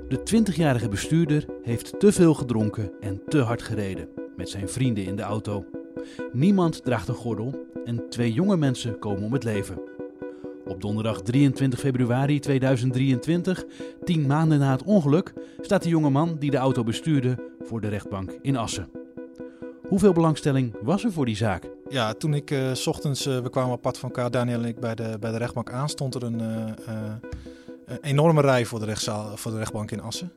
De 0.10 0.20
20-jarige 0.20 0.90
bestuurder 0.90 1.46
heeft 1.64 2.00
te 2.00 2.12
veel 2.12 2.34
gedronken 2.34 2.92
en 3.02 3.22
te 3.28 3.38
hard 3.38 3.62
gereden 3.62 4.10
met 4.38 4.50
zijn 4.50 4.70
vrienden 4.70 5.06
in 5.06 5.16
de 5.16 5.22
auto. 5.22 5.66
Niemand 6.32 6.84
draagt 6.84 7.08
een 7.08 7.16
gordel 7.16 7.66
en 7.86 8.10
twee 8.10 8.34
jonge 8.34 8.58
mensen 8.58 9.00
komen 9.00 9.24
om 9.24 9.34
het 9.34 9.44
leven. 9.44 9.80
Op 10.66 10.82
donderdag 10.82 11.22
23 11.22 11.80
februari 11.80 12.40
2023, 12.40 13.66
tien 14.04 14.26
maanden 14.26 14.60
na 14.60 14.72
het 14.72 14.84
ongeluk, 14.84 15.34
staat 15.62 15.84
de 15.84 15.90
jonge 15.90 16.10
man 16.10 16.36
die 16.40 16.52
de 16.52 16.58
auto 16.58 16.84
bestuurde 16.84 17.52
voor 17.62 17.82
de 17.82 17.88
rechtbank 17.88 18.38
in 18.42 18.58
Assen. 18.58 18.95
Hoeveel 19.88 20.14
belangstelling 20.14 20.76
was 20.82 21.04
er 21.04 21.12
voor 21.12 21.26
die 21.26 21.36
zaak? 21.36 21.70
Ja, 21.90 22.14
toen 22.14 22.34
ik 22.34 22.52
uh, 22.52 22.74
s 22.74 22.88
ochtends, 22.88 23.28
uh, 23.28 23.40
we 23.40 23.50
kwamen 23.50 23.72
apart 23.72 23.98
van 23.98 24.10
elkaar, 24.10 24.32
Daniel 24.32 24.60
en 24.60 24.66
ik, 24.66 24.80
bij 24.80 24.96
de, 24.96 25.18
bij 25.20 25.32
de 25.32 25.38
rechtbank 25.38 25.72
aan, 25.72 25.90
stond 25.90 26.16
er 26.16 26.24
een, 26.24 26.40
een 26.40 28.00
enorme 28.02 28.42
rij 28.42 28.66
voor 28.66 28.80
de, 28.80 28.86
rechtszaal, 28.86 29.38
voor 29.38 29.52
de 29.52 29.58
rechtbank 29.58 29.92
in 29.92 30.02
Assen. 30.02 30.32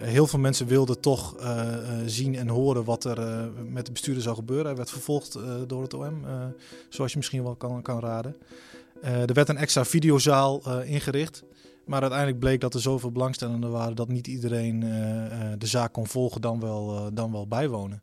Heel 0.00 0.26
veel 0.26 0.38
mensen 0.38 0.66
wilden 0.66 1.00
toch 1.00 1.36
zien 2.06 2.36
en 2.36 2.48
horen 2.48 2.84
wat 2.84 3.04
er 3.04 3.50
met 3.68 3.86
de 3.86 3.92
bestuurder 3.92 4.22
zou 4.22 4.36
gebeuren. 4.36 4.66
Hij 4.66 4.76
werd 4.76 4.90
vervolgd 4.90 5.38
door 5.66 5.82
het 5.82 5.94
OM, 5.94 6.24
zoals 6.88 7.10
je 7.10 7.16
misschien 7.16 7.42
wel 7.42 7.54
kan, 7.54 7.82
kan 7.82 8.00
raden. 8.00 8.36
er 9.02 9.34
werd 9.34 9.48
een 9.48 9.56
extra 9.56 9.84
videozaal 9.84 10.80
ingericht. 10.82 11.44
Maar 11.86 12.00
uiteindelijk 12.00 12.40
bleek 12.40 12.60
dat 12.60 12.74
er 12.74 12.80
zoveel 12.80 13.12
belangstellenden 13.12 13.70
waren 13.70 13.96
dat 13.96 14.08
niet 14.08 14.26
iedereen 14.26 14.80
de 15.58 15.66
zaak 15.66 15.92
kon 15.92 16.06
volgen, 16.06 16.40
dan 16.40 16.60
wel, 16.60 17.10
dan 17.14 17.32
wel 17.32 17.46
bijwonen. 17.46 18.02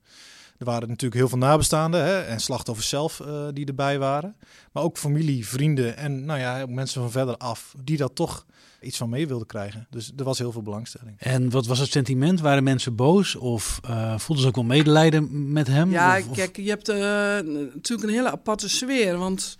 Er 0.57 0.67
waren 0.67 0.87
natuurlijk 0.87 1.21
heel 1.21 1.29
veel 1.29 1.37
nabestaanden 1.37 2.03
hè, 2.03 2.21
en 2.21 2.39
slachtoffers 2.39 2.89
zelf 2.89 3.19
uh, 3.19 3.47
die 3.53 3.65
erbij 3.65 3.99
waren. 3.99 4.35
Maar 4.71 4.83
ook 4.83 4.97
familie, 4.97 5.47
vrienden 5.47 5.97
en 5.97 6.25
nou 6.25 6.39
ja, 6.39 6.65
mensen 6.65 7.01
van 7.01 7.11
verder 7.11 7.37
af 7.37 7.75
die 7.83 7.97
dat 7.97 8.15
toch 8.15 8.45
iets 8.81 8.97
van 8.97 9.09
mee 9.09 9.27
wilden 9.27 9.47
krijgen. 9.47 9.87
Dus 9.89 10.11
er 10.17 10.23
was 10.23 10.37
heel 10.37 10.51
veel 10.51 10.61
belangstelling. 10.61 11.19
En 11.19 11.49
wat 11.49 11.65
was 11.65 11.79
het 11.79 11.91
sentiment? 11.91 12.41
Waren 12.41 12.63
mensen 12.63 12.95
boos 12.95 13.35
of 13.35 13.79
uh, 13.85 14.17
voelden 14.17 14.43
ze 14.43 14.49
ook 14.49 14.55
wel 14.55 14.63
medelijden 14.63 15.51
met 15.51 15.67
hem? 15.67 15.91
Ja, 15.91 16.17
of, 16.17 16.35
kijk, 16.35 16.57
je 16.57 16.69
hebt 16.69 16.89
uh, 16.89 16.95
natuurlijk 16.95 18.09
een 18.09 18.15
hele 18.15 18.31
aparte 18.31 18.69
sfeer. 18.69 19.17
Want 19.17 19.57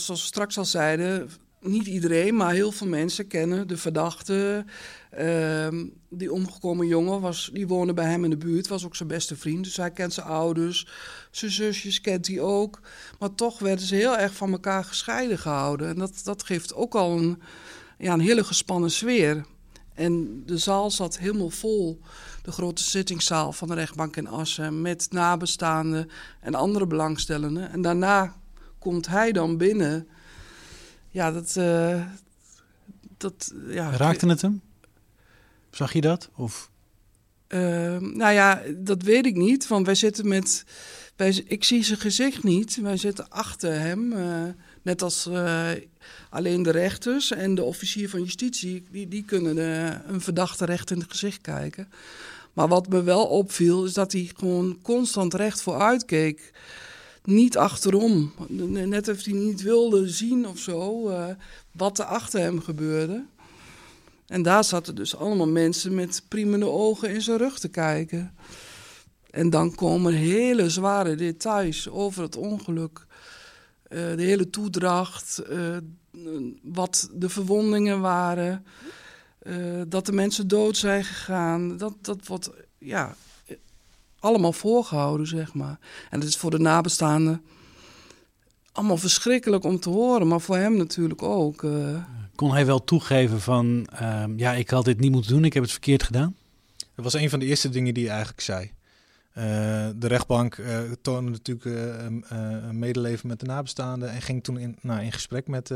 zoals 0.00 0.06
we 0.06 0.16
straks 0.16 0.58
al 0.58 0.64
zeiden, 0.64 1.30
niet 1.62 1.86
iedereen, 1.86 2.36
maar 2.36 2.52
heel 2.52 2.72
veel 2.72 2.86
mensen 2.86 3.26
kennen 3.26 3.68
de 3.68 3.76
verdachte. 3.76 4.64
Uh, 5.18 5.68
die 6.08 6.32
omgekomen 6.32 6.86
jongen 6.86 7.20
was, 7.20 7.50
die 7.52 7.66
woonde 7.66 7.94
bij 7.94 8.10
hem 8.10 8.24
in 8.24 8.30
de 8.30 8.36
buurt, 8.36 8.68
was 8.68 8.84
ook 8.84 8.96
zijn 8.96 9.08
beste 9.08 9.36
vriend. 9.36 9.64
Dus 9.64 9.76
hij 9.76 9.90
kent 9.90 10.12
zijn 10.12 10.26
ouders, 10.26 10.86
zijn 11.30 11.50
zusjes 11.50 12.00
kent 12.00 12.26
hij 12.26 12.40
ook. 12.40 12.80
Maar 13.18 13.34
toch 13.34 13.58
werden 13.58 13.86
ze 13.86 13.94
heel 13.94 14.18
erg 14.18 14.34
van 14.34 14.52
elkaar 14.52 14.84
gescheiden 14.84 15.38
gehouden. 15.38 15.88
En 15.88 15.98
dat, 15.98 16.20
dat 16.24 16.42
geeft 16.42 16.74
ook 16.74 16.94
al 16.94 17.18
een, 17.18 17.42
ja, 17.98 18.12
een 18.12 18.20
hele 18.20 18.44
gespannen 18.44 18.90
sfeer. 18.90 19.44
En 19.94 20.42
de 20.46 20.58
zaal 20.58 20.90
zat 20.90 21.18
helemaal 21.18 21.50
vol, 21.50 22.00
de 22.42 22.52
grote 22.52 22.82
zittingszaal 22.82 23.52
van 23.52 23.68
de 23.68 23.74
rechtbank 23.74 24.16
in 24.16 24.28
Assen, 24.28 24.80
met 24.80 25.06
nabestaanden 25.10 26.08
en 26.40 26.54
andere 26.54 26.86
belangstellenden. 26.86 27.70
En 27.70 27.82
daarna 27.82 28.36
komt 28.78 29.06
hij 29.06 29.32
dan 29.32 29.56
binnen 29.56 30.08
ja, 31.12 31.32
dat. 31.32 31.54
Uh, 31.58 32.06
dat 33.16 33.52
ja, 33.68 33.96
Raakte 33.96 34.26
het 34.26 34.42
hem? 34.42 34.60
Zag 35.70 35.92
je 35.92 36.00
dat? 36.00 36.30
Of? 36.36 36.70
Uh, 37.48 37.60
nou 37.98 38.32
ja, 38.32 38.62
dat 38.76 39.02
weet 39.02 39.26
ik 39.26 39.36
niet. 39.36 39.66
Want 39.66 39.86
wij 39.86 39.94
zitten 39.94 40.28
met. 40.28 40.64
Wij, 41.16 41.42
ik 41.46 41.64
zie 41.64 41.84
zijn 41.84 41.98
gezicht 41.98 42.42
niet. 42.42 42.76
Wij 42.80 42.96
zitten 42.96 43.30
achter 43.30 43.80
hem. 43.80 44.12
Uh, 44.12 44.42
net 44.82 45.02
als 45.02 45.26
uh, 45.26 45.70
alleen 46.30 46.62
de 46.62 46.70
rechters 46.70 47.30
en 47.30 47.54
de 47.54 47.62
officier 47.62 48.08
van 48.08 48.22
justitie. 48.22 48.84
Die, 48.90 49.08
die 49.08 49.24
kunnen 49.24 49.54
de, 49.54 49.98
een 50.06 50.20
verdachte 50.20 50.64
recht 50.64 50.90
in 50.90 50.98
het 50.98 51.10
gezicht 51.10 51.40
kijken. 51.40 51.88
Maar 52.52 52.68
wat 52.68 52.88
me 52.88 53.02
wel 53.02 53.26
opviel, 53.26 53.84
is 53.84 53.92
dat 53.92 54.12
hij 54.12 54.30
gewoon 54.36 54.78
constant 54.82 55.34
recht 55.34 55.62
vooruit 55.62 56.04
keek 56.04 56.52
niet 57.24 57.56
achterom. 57.56 58.32
Net 58.48 59.08
of 59.08 59.24
hij 59.24 59.34
niet 59.34 59.62
wilde 59.62 60.08
zien 60.08 60.46
of 60.46 60.58
zo 60.58 61.08
uh, 61.08 61.26
wat 61.72 61.98
er 61.98 62.04
achter 62.04 62.40
hem 62.40 62.60
gebeurde. 62.60 63.24
En 64.26 64.42
daar 64.42 64.64
zaten 64.64 64.94
dus 64.94 65.16
allemaal 65.16 65.48
mensen 65.48 65.94
met 65.94 66.22
priemende 66.28 66.66
ogen 66.66 67.10
in 67.10 67.22
zijn 67.22 67.38
rug 67.38 67.58
te 67.58 67.68
kijken. 67.68 68.34
En 69.30 69.50
dan 69.50 69.74
komen 69.74 70.12
hele 70.12 70.70
zware 70.70 71.14
details 71.14 71.88
over 71.88 72.22
het 72.22 72.36
ongeluk. 72.36 73.06
Uh, 73.88 73.98
de 74.16 74.22
hele 74.22 74.50
toedracht, 74.50 75.42
uh, 75.50 75.76
wat 76.62 77.10
de 77.12 77.28
verwondingen 77.28 78.00
waren, 78.00 78.66
dat 79.88 80.06
de 80.06 80.12
mensen 80.12 80.48
dood 80.48 80.76
zijn 80.76 81.04
gegaan. 81.04 81.76
Dat, 81.76 81.94
dat 82.00 82.26
wordt 82.26 82.50
ja, 82.78 83.16
allemaal 84.22 84.52
voorgehouden, 84.52 85.26
zeg 85.26 85.54
maar. 85.54 85.78
En 86.10 86.20
het 86.20 86.28
is 86.28 86.36
voor 86.36 86.50
de 86.50 86.58
nabestaanden 86.58 87.42
allemaal 88.72 88.96
verschrikkelijk 88.96 89.64
om 89.64 89.80
te 89.80 89.88
horen, 89.88 90.28
maar 90.28 90.40
voor 90.40 90.56
hem 90.56 90.76
natuurlijk 90.76 91.22
ook. 91.22 91.62
Uh... 91.62 92.04
Kon 92.34 92.52
hij 92.52 92.66
wel 92.66 92.84
toegeven 92.84 93.40
van, 93.40 93.88
uh, 94.02 94.24
ja, 94.36 94.52
ik 94.52 94.70
had 94.70 94.84
dit 94.84 95.00
niet 95.00 95.12
moeten 95.12 95.32
doen, 95.32 95.44
ik 95.44 95.52
heb 95.52 95.62
het 95.62 95.72
verkeerd 95.72 96.02
gedaan? 96.02 96.36
Dat 96.94 97.04
was 97.04 97.14
een 97.14 97.30
van 97.30 97.38
de 97.38 97.46
eerste 97.46 97.68
dingen 97.68 97.94
die 97.94 98.02
hij 98.02 98.12
eigenlijk 98.12 98.42
zei. 98.42 98.70
Uh, 99.38 99.44
de 99.96 100.06
rechtbank 100.06 100.56
uh, 100.56 100.78
toonde 101.02 101.30
natuurlijk 101.30 101.64
een 101.64 102.78
medeleven 102.78 103.28
met 103.28 103.40
de 103.40 103.46
nabestaanden 103.46 104.10
en 104.10 104.22
ging 104.22 104.44
toen 104.44 104.58
in, 104.58 104.78
nou, 104.80 105.02
in 105.02 105.12
gesprek 105.12 105.48
met, 105.48 105.70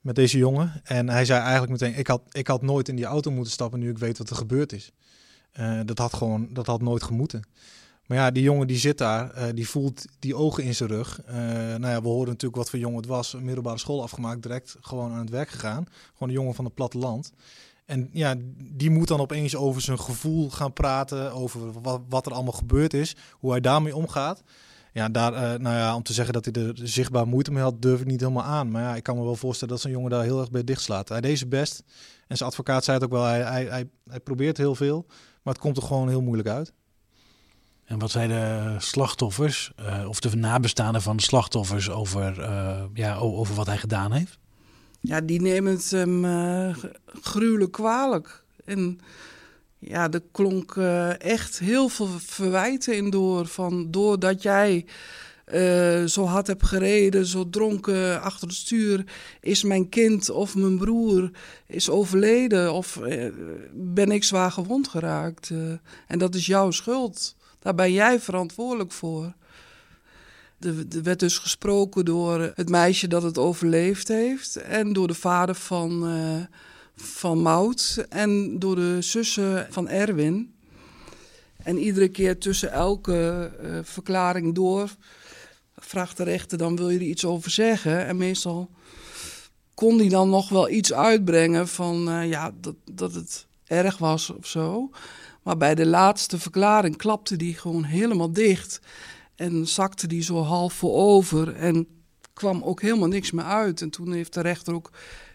met 0.00 0.14
deze 0.14 0.38
jongen. 0.38 0.80
En 0.84 1.08
hij 1.08 1.24
zei 1.24 1.40
eigenlijk 1.40 1.70
meteen, 1.70 1.98
ik 1.98 2.06
had, 2.06 2.22
ik 2.30 2.46
had 2.46 2.62
nooit 2.62 2.88
in 2.88 2.96
die 2.96 3.04
auto 3.04 3.30
moeten 3.30 3.52
stappen 3.52 3.78
nu 3.78 3.90
ik 3.90 3.98
weet 3.98 4.18
wat 4.18 4.30
er 4.30 4.36
gebeurd 4.36 4.72
is. 4.72 4.92
Uh, 5.60 5.80
dat 5.84 5.98
had 5.98 6.14
gewoon, 6.14 6.48
dat 6.52 6.66
had 6.66 6.82
nooit 6.82 7.02
gemoeten. 7.02 7.42
Maar 8.06 8.18
ja, 8.18 8.30
die 8.30 8.42
jongen 8.42 8.66
die 8.66 8.78
zit 8.78 8.98
daar, 8.98 9.38
uh, 9.38 9.44
die 9.54 9.68
voelt 9.68 10.04
die 10.18 10.34
ogen 10.34 10.64
in 10.64 10.74
zijn 10.74 10.88
rug. 10.88 11.20
Uh, 11.28 11.34
nou 11.34 11.86
ja, 11.86 12.02
we 12.02 12.08
hoorden 12.08 12.32
natuurlijk 12.32 12.56
wat 12.56 12.70
voor 12.70 12.78
jongen 12.78 12.96
het 12.96 13.06
was. 13.06 13.32
Een 13.32 13.44
middelbare 13.44 13.78
school 13.78 14.02
afgemaakt, 14.02 14.42
direct 14.42 14.76
gewoon 14.80 15.12
aan 15.12 15.18
het 15.18 15.30
werk 15.30 15.48
gegaan. 15.48 15.86
Gewoon 16.12 16.28
een 16.28 16.34
jongen 16.34 16.54
van 16.54 16.64
het 16.64 16.74
platteland. 16.74 17.32
En 17.84 18.08
ja, 18.12 18.34
die 18.58 18.90
moet 18.90 19.08
dan 19.08 19.20
opeens 19.20 19.56
over 19.56 19.80
zijn 19.80 20.00
gevoel 20.00 20.50
gaan 20.50 20.72
praten, 20.72 21.32
over 21.32 21.60
wat, 22.08 22.26
er 22.26 22.32
allemaal 22.32 22.52
gebeurd 22.52 22.94
is, 22.94 23.16
hoe 23.32 23.50
hij 23.50 23.60
daarmee 23.60 23.96
omgaat. 23.96 24.42
Ja, 24.92 25.08
daar, 25.08 25.60
nou 25.60 25.76
ja, 25.76 25.94
om 25.94 26.02
te 26.02 26.12
zeggen 26.12 26.34
dat 26.34 26.44
hij 26.44 26.64
er 26.64 26.72
zichtbaar 26.74 27.26
moeite 27.26 27.50
mee 27.50 27.62
had, 27.62 27.82
durf 27.82 28.00
ik 28.00 28.06
niet 28.06 28.20
helemaal 28.20 28.42
aan. 28.42 28.70
Maar 28.70 28.82
ja, 28.82 28.96
ik 28.96 29.02
kan 29.02 29.16
me 29.16 29.24
wel 29.24 29.36
voorstellen 29.36 29.74
dat 29.74 29.82
zo'n 29.82 29.92
jongen 29.92 30.10
daar 30.10 30.22
heel 30.22 30.40
erg 30.40 30.50
bij 30.50 30.64
dichtslaat. 30.64 31.08
Hij 31.08 31.20
deed 31.20 31.38
zijn 31.38 31.50
best. 31.50 31.82
En 32.26 32.36
zijn 32.36 32.48
advocaat 32.48 32.84
zei 32.84 32.96
het 32.96 33.06
ook 33.06 33.12
wel, 33.12 33.24
hij, 33.24 33.64
hij, 33.64 33.88
hij 34.08 34.20
probeert 34.20 34.56
heel 34.56 34.74
veel. 34.74 35.06
Maar 35.48 35.56
het 35.56 35.66
komt 35.66 35.76
er 35.76 35.82
gewoon 35.82 36.08
heel 36.08 36.22
moeilijk 36.22 36.48
uit. 36.48 36.72
En 37.84 37.98
wat 37.98 38.10
zeiden 38.10 38.38
de 38.74 38.80
slachtoffers, 38.80 39.72
uh, 39.80 40.08
of 40.08 40.20
de 40.20 40.36
nabestaanden 40.36 41.02
van 41.02 41.16
de 41.16 41.22
slachtoffers, 41.22 41.90
over, 41.90 42.38
uh, 42.38 42.82
ja, 42.94 43.16
over 43.16 43.54
wat 43.54 43.66
hij 43.66 43.78
gedaan 43.78 44.12
heeft? 44.12 44.38
Ja, 45.00 45.20
die 45.20 45.40
nemen 45.40 45.72
het 45.72 45.90
hem 45.90 46.24
uh, 46.24 46.76
gruwelijk 47.20 47.72
kwalijk. 47.72 48.44
En 48.64 49.00
ja, 49.78 50.10
er 50.10 50.22
klonk 50.32 50.76
echt 51.18 51.58
heel 51.58 51.88
veel 51.88 52.08
verwijten 52.18 52.96
in 52.96 53.10
door. 53.10 53.46
Van 53.46 53.90
doordat 53.90 54.42
jij 54.42 54.86
uh, 55.54 56.04
zo 56.04 56.24
hard 56.24 56.46
heb 56.46 56.62
gereden, 56.62 57.26
zo 57.26 57.50
dronken 57.50 58.22
achter 58.22 58.48
het 58.48 58.56
stuur, 58.56 59.04
is 59.40 59.62
mijn 59.62 59.88
kind 59.88 60.30
of 60.30 60.54
mijn 60.54 60.78
broer 60.78 61.30
is 61.66 61.90
overleden 61.90 62.72
of 62.72 62.96
uh, 62.96 63.32
ben 63.72 64.10
ik 64.10 64.24
zwaar 64.24 64.52
gewond 64.52 64.88
geraakt. 64.88 65.50
Uh, 65.50 65.72
en 66.06 66.18
dat 66.18 66.34
is 66.34 66.46
jouw 66.46 66.70
schuld. 66.70 67.36
Daar 67.58 67.74
ben 67.74 67.92
jij 67.92 68.20
verantwoordelijk 68.20 68.92
voor. 68.92 69.32
Er, 70.60 70.74
er 70.94 71.02
werd 71.02 71.20
dus 71.20 71.38
gesproken 71.38 72.04
door 72.04 72.52
het 72.54 72.68
meisje 72.68 73.08
dat 73.08 73.22
het 73.22 73.38
overleefd 73.38 74.08
heeft 74.08 74.56
en 74.56 74.92
door 74.92 75.06
de 75.06 75.14
vader 75.14 75.54
van, 75.54 76.10
van 76.96 77.38
Mout 77.38 78.06
en 78.08 78.58
door 78.58 78.76
de 78.76 78.96
zussen 79.00 79.66
van 79.70 79.88
Erwin. 79.88 80.52
En 81.62 81.78
iedere 81.78 82.08
keer 82.08 82.38
tussen 82.38 82.72
elke 82.72 83.50
verklaring 83.82 84.54
door 84.54 84.90
vraagt 85.80 86.16
de 86.16 86.22
rechter 86.22 86.58
dan 86.58 86.76
wil 86.76 86.90
je 86.90 86.98
er 86.98 87.04
iets 87.04 87.24
over 87.24 87.50
zeggen. 87.50 88.06
En 88.06 88.16
meestal 88.16 88.70
kon 89.74 89.98
hij 89.98 90.08
dan 90.08 90.30
nog 90.30 90.48
wel 90.48 90.68
iets 90.68 90.92
uitbrengen 90.92 91.68
van 91.68 92.08
uh, 92.08 92.28
ja, 92.28 92.50
dat, 92.60 92.74
dat 92.92 93.14
het 93.14 93.46
erg 93.64 93.98
was 93.98 94.30
of 94.30 94.46
zo. 94.46 94.90
Maar 95.42 95.56
bij 95.56 95.74
de 95.74 95.86
laatste 95.86 96.38
verklaring 96.38 96.96
klapte 96.96 97.36
die 97.36 97.54
gewoon 97.54 97.84
helemaal 97.84 98.32
dicht. 98.32 98.80
En 99.34 99.66
zakte 99.66 100.06
die 100.06 100.22
zo 100.22 100.42
half 100.42 100.72
voorover 100.72 101.54
en 101.54 101.86
kwam 102.32 102.62
ook 102.62 102.82
helemaal 102.82 103.08
niks 103.08 103.30
meer 103.30 103.44
uit. 103.44 103.82
En 103.82 103.90
toen 103.90 104.12
heeft 104.12 104.34
de 104.34 104.40
rechter 104.40 104.74
ook 104.74 104.90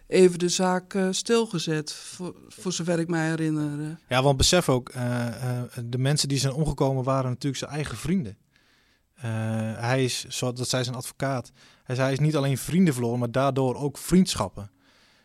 even 0.06 0.38
de 0.38 0.48
zaak 0.48 0.94
uh, 0.94 1.08
stilgezet, 1.10 1.92
voor, 2.48 2.72
zover 2.72 2.98
ik 2.98 3.08
mij 3.08 3.28
herinner. 3.28 3.98
Ja, 4.08 4.22
want 4.22 4.36
besef 4.36 4.68
ook, 4.68 4.94
uh, 4.96 5.62
de 5.84 5.98
mensen 5.98 6.28
die 6.28 6.38
zijn 6.38 6.52
omgekomen 6.52 7.04
waren 7.04 7.30
natuurlijk 7.30 7.56
zijn 7.56 7.70
eigen 7.70 7.96
vrienden. 7.96 8.36
Uh, 9.24 9.30
hij 9.76 10.04
is, 10.04 10.24
zoals 10.28 10.54
dat 10.54 10.68
zei 10.68 10.84
zijn 10.84 10.96
advocaat, 10.96 11.52
hij 11.84 11.94
zei 11.94 12.06
hij 12.06 12.16
is 12.16 12.24
niet 12.24 12.36
alleen 12.36 12.58
vrienden 12.58 12.94
verloren, 12.94 13.18
maar 13.18 13.30
daardoor 13.30 13.76
ook 13.76 13.98
vriendschappen. 13.98 14.70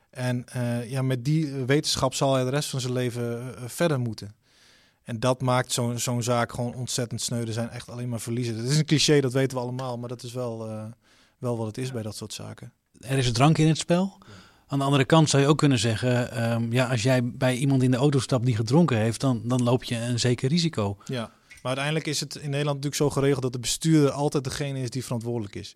En 0.09 0.45
uh, 0.55 0.89
ja, 0.89 1.01
met 1.01 1.25
die 1.25 1.51
wetenschap 1.51 2.13
zal 2.13 2.33
hij 2.33 2.43
de 2.43 2.49
rest 2.49 2.69
van 2.69 2.79
zijn 2.79 2.93
leven 2.93 3.41
uh, 3.41 3.67
verder 3.67 3.99
moeten. 3.99 4.35
En 5.03 5.19
dat 5.19 5.41
maakt 5.41 5.71
zo'n 5.71 5.99
zo'n 5.99 6.23
zaak 6.23 6.51
gewoon 6.51 6.73
ontzettend 6.73 7.21
sneu. 7.21 7.45
Er 7.45 7.53
zijn 7.53 7.69
echt 7.69 7.89
alleen 7.89 8.09
maar 8.09 8.19
verliezen. 8.19 8.57
Het 8.57 8.69
is 8.69 8.77
een 8.77 8.85
cliché, 8.85 9.19
dat 9.19 9.33
weten 9.33 9.57
we 9.57 9.63
allemaal, 9.63 9.97
maar 9.97 10.09
dat 10.09 10.23
is 10.23 10.33
wel, 10.33 10.67
wel 11.37 11.57
wat 11.57 11.67
het 11.67 11.77
is 11.77 11.91
bij 11.91 12.01
dat 12.01 12.15
soort 12.15 12.33
zaken. 12.33 12.73
Er 12.99 13.17
is 13.17 13.31
drank 13.31 13.57
in 13.57 13.67
het 13.67 13.77
spel. 13.77 14.17
Ja. 14.19 14.33
Aan 14.67 14.79
de 14.79 14.85
andere 14.85 15.05
kant 15.05 15.29
zou 15.29 15.43
je 15.43 15.49
ook 15.49 15.57
kunnen 15.57 15.79
zeggen, 15.79 16.43
um, 16.51 16.71
ja, 16.71 16.89
als 16.89 17.03
jij 17.03 17.23
bij 17.23 17.55
iemand 17.55 17.83
in 17.83 17.91
de 17.91 17.97
auto 17.97 18.19
stapt 18.19 18.45
die 18.45 18.55
gedronken 18.55 18.97
heeft, 18.97 19.21
dan, 19.21 19.41
dan 19.45 19.63
loop 19.63 19.83
je 19.83 19.95
een 19.95 20.19
zeker 20.19 20.49
risico. 20.49 20.97
Ja. 21.05 21.31
Maar 21.61 21.77
uiteindelijk 21.77 22.07
is 22.07 22.19
het 22.19 22.35
in 22.35 22.49
Nederland 22.49 22.83
natuurlijk 22.83 22.95
zo 22.95 23.09
geregeld 23.09 23.41
dat 23.41 23.53
de 23.53 23.59
bestuurder 23.59 24.11
altijd 24.11 24.43
degene 24.43 24.81
is 24.81 24.89
die 24.89 25.03
verantwoordelijk 25.03 25.55
is. 25.55 25.75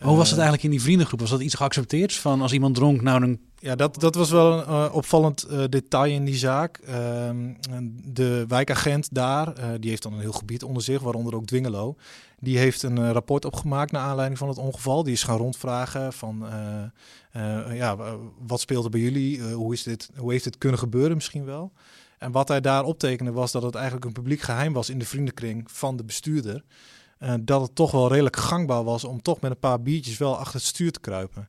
Hoe 0.00 0.16
was 0.16 0.30
het 0.30 0.38
Eh, 0.38 0.44
eigenlijk 0.44 0.62
in 0.62 0.70
die 0.70 0.82
vriendengroep? 0.82 1.20
Was 1.20 1.30
dat 1.30 1.40
iets 1.40 1.54
geaccepteerd? 1.54 2.14
Van 2.14 2.40
als 2.40 2.52
iemand 2.52 2.74
dronk, 2.74 3.02
nou 3.02 3.20
dan... 3.20 3.38
Ja, 3.58 3.74
dat, 3.74 4.00
dat 4.00 4.14
was 4.14 4.30
wel 4.30 4.52
een 4.52 4.64
eh, 4.64 4.94
opvallend 4.94 5.42
eh, 5.42 5.64
detail 5.68 6.12
in 6.12 6.24
die 6.24 6.36
zaak. 6.36 6.76
Ehm, 6.76 7.52
de 8.04 8.44
wijkagent 8.48 9.08
daar, 9.14 9.80
die 9.80 9.90
heeft 9.90 10.02
dan 10.02 10.12
een 10.12 10.20
heel 10.20 10.32
gebied 10.32 10.62
onder 10.62 10.82
zich, 10.82 11.00
waaronder 11.00 11.34
ook 11.34 11.46
Dwingelo. 11.46 11.96
Die 12.40 12.58
heeft 12.58 12.82
een 12.82 13.12
rapport 13.12 13.44
opgemaakt 13.44 13.92
naar 13.92 14.02
aanleiding 14.02 14.38
van 14.38 14.48
het 14.48 14.58
ongeval. 14.58 15.02
Die 15.02 15.12
is 15.12 15.22
gaan 15.22 15.36
rondvragen 15.36 16.12
van, 16.12 16.44
ja, 17.72 17.96
wat 18.46 18.60
speelt 18.60 18.84
er 18.84 18.90
bij 18.90 19.00
jullie? 19.00 19.42
Hoe, 19.42 19.72
is 19.72 19.82
dit, 19.82 20.10
hoe 20.16 20.32
heeft 20.32 20.44
dit 20.44 20.58
kunnen 20.58 20.78
gebeuren 20.78 21.14
misschien 21.14 21.44
wel? 21.44 21.72
En 22.24 22.32
wat 22.32 22.48
hij 22.48 22.60
daar 22.60 22.84
optekende 22.84 23.32
was 23.32 23.52
dat 23.52 23.62
het 23.62 23.74
eigenlijk 23.74 24.04
een 24.04 24.12
publiek 24.12 24.40
geheim 24.40 24.72
was 24.72 24.90
in 24.90 24.98
de 24.98 25.04
vriendenkring 25.04 25.70
van 25.70 25.96
de 25.96 26.04
bestuurder. 26.04 26.64
Dat 27.40 27.60
het 27.60 27.74
toch 27.74 27.90
wel 27.90 28.08
redelijk 28.08 28.36
gangbaar 28.36 28.84
was 28.84 29.04
om 29.04 29.22
toch 29.22 29.40
met 29.40 29.50
een 29.50 29.58
paar 29.58 29.82
biertjes 29.82 30.18
wel 30.18 30.36
achter 30.36 30.54
het 30.54 30.64
stuur 30.64 30.92
te 30.92 31.00
kruipen. 31.00 31.48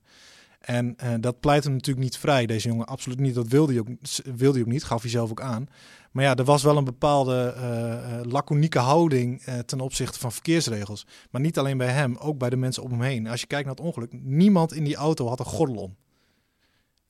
En 0.60 0.94
eh, 0.98 1.14
dat 1.20 1.40
pleit 1.40 1.64
hem 1.64 1.74
natuurlijk 1.74 2.06
niet 2.06 2.18
vrij, 2.18 2.46
deze 2.46 2.68
jongen. 2.68 2.86
Absoluut 2.86 3.20
niet. 3.20 3.36
Dat 3.36 3.48
wilde 3.48 3.72
hij 3.72 3.82
ook, 3.82 3.88
wilde 4.24 4.52
hij 4.52 4.62
ook 4.62 4.74
niet, 4.74 4.84
gaf 4.84 5.02
hij 5.02 5.10
zelf 5.10 5.30
ook 5.30 5.42
aan. 5.42 5.68
Maar 6.12 6.24
ja, 6.24 6.36
er 6.36 6.44
was 6.44 6.64
wel 6.64 6.78
een 6.78 6.84
bepaalde 6.84 7.54
eh, 7.58 8.32
laconieke 8.32 8.80
houding 8.80 9.44
ten 9.66 9.80
opzichte 9.80 10.20
van 10.20 10.32
verkeersregels. 10.32 11.06
Maar 11.32 11.42
niet 11.42 11.60
alleen 11.60 11.78
bij 11.78 11.92
hem, 11.92 12.16
ook 12.16 12.38
bij 12.38 12.50
de 12.50 12.56
mensen 12.56 12.84
om 12.84 12.92
hem 12.92 13.02
heen. 13.02 13.28
Als 13.28 13.42
je 13.42 13.48
kijkt 13.48 13.66
naar 13.66 13.76
het 13.76 13.86
ongeluk, 13.86 14.14
niemand 14.14 14.74
in 14.74 14.84
die 14.84 14.96
auto 14.96 15.28
had 15.28 15.40
een 15.40 15.46
gordel 15.46 15.76
om. 15.76 15.96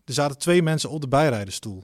Er 0.06 0.14
zaten 0.14 0.38
twee 0.38 0.62
mensen 0.62 0.90
op 0.90 1.02
de 1.02 1.08
bijrijdersstoel. 1.08 1.84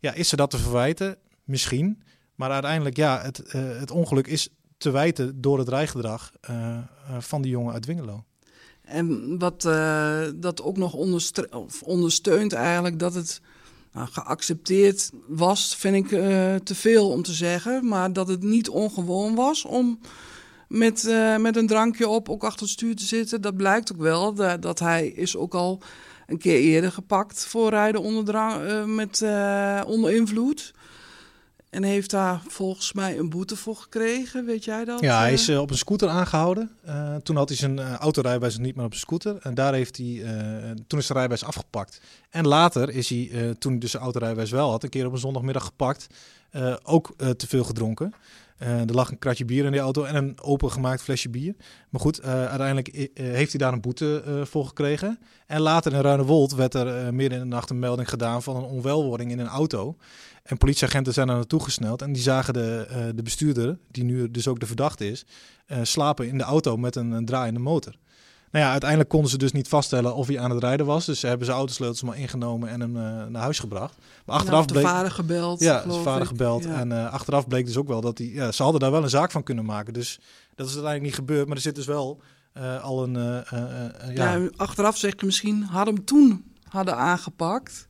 Ja, 0.00 0.12
is 0.12 0.28
ze 0.28 0.36
dat 0.36 0.50
te 0.50 0.58
verwijten? 0.58 1.16
Misschien. 1.44 2.02
Maar 2.34 2.50
uiteindelijk, 2.50 2.96
ja, 2.96 3.20
het, 3.22 3.42
eh, 3.42 3.78
het 3.78 3.90
ongeluk 3.90 4.26
is 4.26 4.48
te 4.76 4.90
wijten 4.90 5.40
door 5.40 5.58
het 5.58 5.68
rijgedrag 5.68 6.32
eh, 6.40 6.76
eh, 6.76 6.82
van 7.18 7.42
die 7.42 7.50
jongen 7.50 7.72
uit 7.72 7.82
Dwingelo. 7.82 8.24
En 8.82 9.38
wat 9.38 9.62
dat 10.36 10.62
ook 10.62 10.76
nog 10.76 10.92
ondersteunt 11.82 12.52
eigenlijk 12.52 12.98
dat 12.98 13.14
het 13.14 13.40
nou, 13.92 14.08
geaccepteerd 14.10 15.10
was, 15.26 15.76
vind 15.76 15.94
ik 15.94 16.08
te 16.64 16.74
veel 16.74 17.10
om 17.10 17.22
te 17.22 17.32
zeggen. 17.32 17.88
Maar 17.88 18.12
dat 18.12 18.28
het 18.28 18.42
niet 18.42 18.68
ongewoon 18.68 19.34
was 19.34 19.64
om 19.64 20.00
met, 20.68 21.04
met 21.38 21.56
een 21.56 21.66
drankje 21.66 22.08
op 22.08 22.28
ook 22.28 22.44
achter 22.44 22.62
het 22.62 22.70
stuur 22.70 22.96
te 22.96 23.04
zitten. 23.04 23.40
Dat 23.40 23.56
blijkt 23.56 23.92
ook 23.92 24.00
wel. 24.00 24.34
Dat, 24.34 24.62
dat 24.62 24.78
hij 24.78 25.06
is 25.08 25.36
ook 25.36 25.54
al 25.54 25.82
een 26.28 26.38
keer 26.38 26.58
eerder 26.58 26.92
gepakt 26.92 27.46
voor 27.46 27.70
rijden 27.70 28.00
onder, 28.00 28.24
drank, 28.24 28.62
eh, 28.62 28.84
met, 28.84 29.22
eh, 29.22 29.82
onder 29.86 30.12
invloed. 30.14 30.72
En 31.70 31.82
heeft 31.82 32.10
daar 32.10 32.42
volgens 32.46 32.92
mij 32.92 33.18
een 33.18 33.30
boete 33.30 33.56
voor 33.56 33.76
gekregen, 33.76 34.44
weet 34.44 34.64
jij 34.64 34.84
dat? 34.84 35.00
Ja, 35.00 35.18
hij 35.18 35.26
eh? 35.26 35.32
is 35.32 35.48
op 35.48 35.70
een 35.70 35.78
scooter 35.78 36.08
aangehouden. 36.08 36.70
Eh, 36.84 37.14
toen 37.16 37.36
had 37.36 37.48
hij 37.48 37.56
zijn 37.56 37.78
eh, 37.78 37.94
autorijbewijs 37.94 38.58
niet 38.58 38.76
meer 38.76 38.84
op 38.84 38.94
zijn 38.94 39.04
scooter. 39.04 39.36
En 39.42 39.54
daar 39.54 39.74
heeft 39.74 39.96
hij, 39.96 40.22
toen 40.86 40.98
is 40.98 41.06
zijn 41.06 41.18
rijbewijs 41.18 41.44
afgepakt. 41.44 42.00
En 42.30 42.46
later 42.46 42.90
is 42.90 43.08
hij, 43.08 43.54
toen 43.58 43.70
hij 43.70 43.80
dus 43.80 43.90
zijn 43.90 44.02
autorijbewijs 44.02 44.50
wel 44.50 44.70
had, 44.70 44.82
een 44.82 44.88
keer 44.88 45.06
op 45.06 45.12
een 45.12 45.18
zondagmiddag 45.18 45.64
gepakt. 45.64 46.06
ook 46.82 47.14
te 47.36 47.46
veel 47.46 47.64
gedronken. 47.64 48.14
Eh, 48.58 48.80
er 48.80 48.94
lag 48.94 49.10
een 49.10 49.18
kratje 49.18 49.44
bier 49.44 49.64
in 49.64 49.72
die 49.72 49.80
auto 49.80 50.04
en 50.04 50.14
een 50.14 50.40
opengemaakt 50.40 51.02
flesje 51.02 51.28
bier. 51.28 51.54
Maar 51.88 52.00
goed, 52.00 52.18
eh, 52.18 52.46
uiteindelijk 52.46 52.88
eh, 52.88 53.08
heeft 53.14 53.50
hij 53.50 53.60
daar 53.60 53.72
een 53.72 53.80
boete 53.80 54.42
voor 54.44 54.66
gekregen. 54.66 55.18
En 55.46 55.60
later 55.60 55.92
in 55.92 56.00
Ruinewold 56.00 56.54
werd 56.54 56.74
er 56.74 57.14
midden 57.14 57.38
in 57.38 57.44
de 57.44 57.54
nacht 57.54 57.70
een 57.70 57.78
melding 57.78 58.08
gedaan 58.08 58.42
van 58.42 58.56
een 58.56 58.62
onwelwording 58.62 59.30
in 59.30 59.38
een 59.38 59.46
auto. 59.46 59.96
En 60.42 60.56
politieagenten 60.56 61.12
zijn 61.12 61.26
daar 61.26 61.36
naartoe 61.36 61.62
gesneld 61.62 62.02
en 62.02 62.12
die 62.12 62.22
zagen 62.22 62.52
de, 62.52 63.12
de 63.14 63.22
bestuurder, 63.22 63.78
die 63.90 64.04
nu 64.04 64.30
dus 64.30 64.48
ook 64.48 64.60
de 64.60 64.66
verdachte 64.66 65.10
is, 65.10 65.26
slapen 65.82 66.28
in 66.28 66.38
de 66.38 66.44
auto 66.44 66.76
met 66.76 66.96
een 66.96 67.24
draaiende 67.24 67.60
motor. 67.60 67.94
Nou 68.50 68.64
ja, 68.64 68.70
uiteindelijk 68.70 69.10
konden 69.10 69.30
ze 69.30 69.38
dus 69.38 69.52
niet 69.52 69.68
vaststellen 69.68 70.14
of 70.14 70.26
hij 70.26 70.40
aan 70.40 70.50
het 70.50 70.62
rijden 70.62 70.86
was. 70.86 71.04
Dus 71.06 71.20
ze 71.20 71.26
hebben 71.26 71.46
zijn 71.46 71.58
autosleutels 71.58 72.02
maar 72.02 72.18
ingenomen 72.18 72.68
en 72.68 72.80
hem 72.80 72.96
eh, 72.96 73.02
naar 73.26 73.42
huis 73.42 73.58
gebracht. 73.58 73.94
Maar 74.26 74.36
achteraf 74.36 74.66
de 74.66 74.72
bleek... 74.72 74.84
vader 74.86 75.10
gebeld. 75.10 75.60
Ja, 75.60 75.82
zijn 75.88 76.02
vader 76.02 76.22
ik. 76.22 76.28
gebeld. 76.28 76.64
Ja. 76.64 76.74
En 76.74 76.92
eh, 76.92 77.12
achteraf 77.12 77.48
bleek 77.48 77.66
dus 77.66 77.76
ook 77.76 77.88
wel 77.88 78.00
dat 78.00 78.18
hij... 78.18 78.26
Ja, 78.26 78.52
ze 78.52 78.62
hadden 78.62 78.80
daar 78.80 78.90
wel 78.90 79.02
een 79.02 79.08
zaak 79.10 79.30
van 79.30 79.42
kunnen 79.42 79.64
maken. 79.64 79.92
Dus 79.92 80.20
dat 80.54 80.66
is 80.66 80.72
uiteindelijk 80.72 81.02
niet 81.02 81.14
gebeurd. 81.14 81.46
Maar 81.46 81.56
er 81.56 81.62
zit 81.62 81.74
dus 81.74 81.86
wel 81.86 82.20
eh, 82.52 82.82
al 82.84 83.02
een... 83.02 83.16
eh, 83.16 83.52
eh, 83.52 83.84
eh, 84.08 84.16
ja, 84.16 84.34
Ja. 84.34 84.48
achteraf 84.56 84.96
zeg 84.96 85.12
je 85.20 85.26
misschien, 85.26 85.62
hadden 85.62 85.94
hem 85.94 86.04
toen 86.04 86.44
hadden 86.68 86.96
aangepakt. 86.96 87.88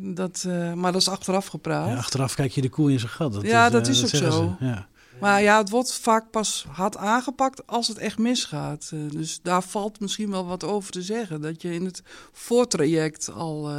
Dat, 0.00 0.44
eh, 0.48 0.72
maar 0.72 0.92
dat 0.92 1.00
is 1.00 1.08
achteraf 1.08 1.46
gepraat. 1.46 1.88
Ja, 1.88 1.96
achteraf 1.96 2.34
kijk 2.34 2.52
je 2.52 2.60
de 2.62 2.68
koe 2.68 2.92
in 2.92 2.98
zijn 2.98 3.12
gat. 3.12 3.32
Dat 3.32 3.42
Ja, 3.42 3.66
is, 3.66 3.72
dat 3.72 3.86
is 3.88 4.02
ook 4.02 4.08
zo. 4.08 4.56
ze. 4.58 4.64
Ja. 4.64 4.86
Maar 5.22 5.42
ja, 5.42 5.58
het 5.58 5.70
wordt 5.70 5.94
vaak 5.94 6.30
pas 6.30 6.66
hard 6.68 6.96
aangepakt 6.96 7.66
als 7.66 7.88
het 7.88 7.98
echt 7.98 8.18
misgaat. 8.18 8.90
Eh, 8.94 8.98
dus 9.10 9.40
daar 9.42 9.62
valt 9.62 10.00
misschien 10.00 10.30
wel 10.30 10.46
wat 10.46 10.64
over 10.64 10.90
te 10.92 11.02
zeggen. 11.02 11.40
Dat 11.40 11.62
je 11.62 11.74
in 11.74 11.84
het 11.84 12.02
voortraject 12.32 13.32
al, 13.32 13.68
eh, 13.70 13.76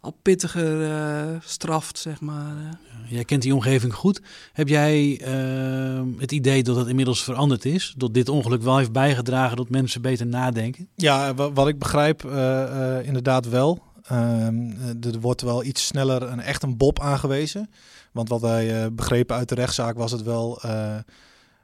al 0.00 0.16
pittiger 0.22 0.90
eh, 0.90 1.36
straft, 1.44 1.98
zeg 1.98 2.20
maar. 2.20 2.78
Jij 3.08 3.24
kent 3.24 3.42
die 3.42 3.54
omgeving 3.54 3.94
goed. 3.94 4.20
Heb 4.52 4.68
jij 4.68 5.20
het 6.18 6.32
idee 6.32 6.62
dat 6.62 6.76
het 6.76 6.88
inmiddels 6.88 7.22
veranderd 7.24 7.64
is? 7.64 7.94
Dat 7.96 8.14
dit 8.14 8.28
ongeluk 8.28 8.62
wel 8.62 8.76
heeft 8.78 8.92
bijgedragen 8.92 9.56
dat 9.56 9.68
mensen 9.70 10.02
beter 10.02 10.26
nadenken? 10.26 10.88
Ja, 10.94 11.34
wa- 11.34 11.52
wat 11.52 11.68
ik 11.68 11.78
begrijp 11.78 12.24
eh, 12.24 12.98
eh, 12.98 13.06
inderdaad 13.06 13.48
wel. 13.48 13.82
Ehm, 14.02 14.70
eh, 14.70 15.12
er 15.12 15.20
wordt 15.20 15.42
wel 15.42 15.64
iets 15.64 15.86
sneller 15.86 16.22
een 16.22 16.40
echt 16.40 16.62
een 16.62 16.76
bob 16.76 17.00
aangewezen. 17.00 17.70
Want 18.12 18.28
wat 18.28 18.40
wij 18.40 18.82
eh, 18.82 18.90
begrepen 18.92 19.36
uit 19.36 19.48
de 19.48 19.54
rechtszaak 19.54 19.96
was 19.96 20.12
het 20.12 20.22
wel... 20.22 20.62
eh, 20.62 20.96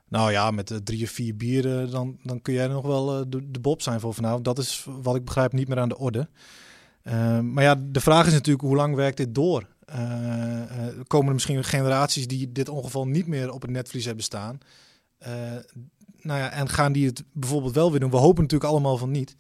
nou 0.09 0.33
ja, 0.33 0.51
met 0.51 0.71
eh, 0.71 0.77
drie 0.77 1.05
of 1.05 1.11
vier 1.11 1.37
bieren, 1.37 1.91
dan, 1.91 2.19
dan 2.23 2.43
kun 2.43 2.55
jij 2.55 2.67
nog 2.67 2.87
wel 2.87 3.31
de, 3.31 3.51
de 3.51 3.61
bob 3.61 3.83
zijn 3.83 4.01
voor 4.01 4.15
vanavond. 4.15 4.45
Dat 4.45 4.59
is 4.59 4.87
wat 5.03 5.17
ik 5.17 5.25
begrijp 5.25 5.53
niet 5.53 5.69
meer 5.69 5.79
aan 5.79 5.89
de 5.89 5.99
orde. 5.99 6.29
Maar 7.43 7.63
ja, 7.63 7.75
de 7.79 8.01
vraag 8.01 8.27
is 8.27 8.33
natuurlijk 8.33 8.65
hoe 8.65 8.77
lang 8.77 8.95
werkt 8.95 9.17
dit 9.17 9.35
door? 9.35 9.67
Komen 11.07 11.27
er 11.27 11.33
misschien 11.33 11.65
generaties 11.65 12.27
die 12.27 12.53
dit 12.53 12.69
ongeval 12.69 13.07
niet 13.07 13.27
meer 13.27 13.51
op 13.53 13.63
het 13.63 13.71
netvlies 13.71 14.05
hebben 14.05 14.25
staan? 14.25 14.59
Nou 16.21 16.41
ja, 16.41 16.51
en 16.51 16.69
gaan 16.69 16.93
die 16.93 17.07
het 17.07 17.25
bijvoorbeeld 17.33 17.75
wel 17.75 17.91
weer 17.91 18.01
doen? 18.01 18.11
We 18.11 18.17
hopen 18.17 18.43
natuurlijk 18.43 18.71
allemaal 18.71 18.97
van 18.97 19.11
niet. 19.11 19.35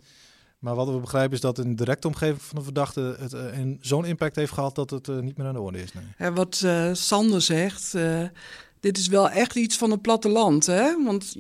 Maar 0.67 0.75
wat 0.75 0.89
we 0.89 0.99
begrijpen 0.99 1.33
is 1.33 1.41
dat 1.41 1.59
in 1.59 1.69
de 1.69 1.75
directe 1.75 2.07
omgeving 2.07 2.43
van 2.43 2.59
de 2.59 2.65
verdachte 2.65 3.17
het 3.19 3.33
eh, 3.33 3.43
zo'n 3.81 4.05
impact 4.05 4.37
heeft 4.37 4.53
gehad 4.53 4.75
dat 4.75 4.91
het 4.91 5.09
eh, 5.09 5.19
niet 5.19 5.37
meer 5.37 5.47
aan 5.47 5.55
de 5.55 5.61
orde 5.61 5.83
is. 5.83 5.93
Nee. 5.93 6.31
Wat 6.31 6.63
eh, 6.65 6.91
Sander 6.93 7.43
zegt, 7.43 7.95
dit 8.81 8.99
is 8.99 9.09
wel 9.09 9.31
echt 9.31 9.57
iets 9.57 9.77
van 9.77 9.91
het 9.91 10.03
platteland. 10.03 10.67
Hè? 10.67 11.05
Want 11.05 11.37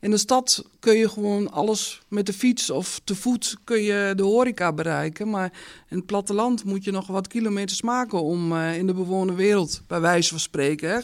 in 0.00 0.10
de 0.10 0.16
stad 0.16 0.64
kun 0.78 0.96
je 0.96 1.08
gewoon 1.08 1.50
alles 1.50 2.00
met 2.08 2.26
de 2.26 2.32
fiets 2.32 2.70
of 2.70 3.00
te 3.04 3.14
voet 3.14 3.56
kun 3.64 3.82
je 3.82 4.12
de 4.16 4.22
horeca 4.22 4.72
bereiken. 4.72 5.30
Maar 5.30 5.52
in 5.88 5.96
het 5.96 6.06
platteland 6.06 6.64
moet 6.64 6.84
je 6.84 6.90
nog 6.90 7.06
wat 7.06 7.28
kilometers 7.28 7.82
maken 7.82 8.22
om 8.22 8.56
in 8.56 8.86
de 8.86 8.94
bewoonde 8.94 9.34
wereld, 9.34 9.82
bij 9.86 10.00
wijze 10.00 10.28
van 10.28 10.40
spreken, 10.40 10.90
hè, 10.90 11.00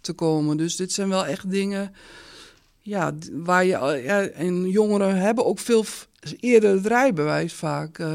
te 0.00 0.12
komen. 0.12 0.56
Dus 0.56 0.76
dit 0.76 0.92
zijn 0.92 1.08
wel 1.08 1.26
echt 1.26 1.50
dingen 1.50 1.94
ja, 2.86 3.14
waar 3.32 3.64
je, 3.64 4.00
ja, 4.04 4.22
en 4.22 4.68
jongeren 4.68 5.16
hebben 5.16 5.46
ook 5.46 5.58
veel 5.58 5.84
f- 6.28 6.34
eerder 6.40 6.74
het 6.74 6.86
rijbewijs 6.86 7.52
vaak 7.52 7.98
eh, 7.98 8.08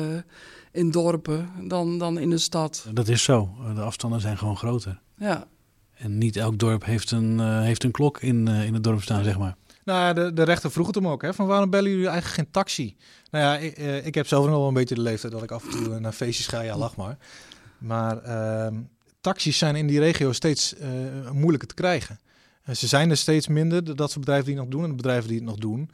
in 0.71 0.91
dorpen 0.91 1.49
dan, 1.67 1.97
dan 1.97 2.17
in 2.19 2.29
de 2.29 2.37
stad. 2.37 2.85
Dat 2.93 3.07
is 3.07 3.23
zo. 3.23 3.49
De 3.75 3.81
afstanden 3.81 4.21
zijn 4.21 4.37
gewoon 4.37 4.57
groter. 4.57 4.99
Ja. 5.17 5.47
En 5.93 6.17
niet 6.17 6.35
elk 6.35 6.59
dorp 6.59 6.85
heeft 6.85 7.11
een, 7.11 7.39
eh, 7.39 7.61
heeft 7.61 7.83
een 7.83 7.91
klok 7.91 8.21
in, 8.21 8.47
eh, 8.47 8.65
in 8.65 8.73
het 8.73 8.83
dorp 8.83 9.01
staan, 9.01 9.23
zeg 9.23 9.37
maar. 9.37 9.55
Nou 9.85 9.99
ja, 9.99 10.13
de, 10.13 10.33
de 10.33 10.43
rechter 10.43 10.71
vroeg 10.71 10.85
het 10.87 10.95
hem 10.95 11.07
ook, 11.07 11.21
hè, 11.21 11.33
van 11.33 11.47
waarom 11.47 11.69
bellen 11.69 11.89
jullie 11.89 12.07
eigenlijk 12.07 12.35
geen 12.35 12.51
taxi? 12.51 12.95
Nou 13.31 13.45
ja, 13.45 13.57
ik, 13.57 13.77
eh, 13.77 14.05
ik 14.05 14.15
heb 14.15 14.27
zelf 14.27 14.45
nog 14.45 14.55
wel 14.57 14.67
een 14.67 14.73
beetje 14.73 14.95
de 14.95 15.01
leeftijd 15.01 15.33
dat 15.33 15.43
ik 15.43 15.51
af 15.51 15.63
en 15.63 15.69
toe 15.83 15.99
naar 15.99 16.11
feestjes 16.11 16.47
ga, 16.47 16.61
ja 16.61 16.77
lach 16.77 16.95
maar. 16.95 17.17
Maar 17.77 18.17
ehm, 18.23 18.75
taxis 19.21 19.57
zijn 19.57 19.75
in 19.75 19.87
die 19.87 19.99
regio 19.99 20.31
steeds 20.31 20.75
eh, 20.75 20.89
moeilijker 21.31 21.67
te 21.67 21.73
krijgen. 21.73 22.19
Ze 22.71 22.87
zijn 22.87 23.09
er 23.09 23.17
steeds 23.17 23.47
minder, 23.47 23.83
de- 23.83 23.95
dat 23.95 24.09
soort 24.11 24.19
bedrijven 24.25 24.45
die 24.49 24.55
het 24.59 24.63
nog 24.63 24.73
doen. 24.73 24.83
En 24.83 24.89
de 24.89 24.95
bedrijven 24.95 25.27
die 25.27 25.37
het 25.37 25.47
nog 25.47 25.57
doen, 25.57 25.89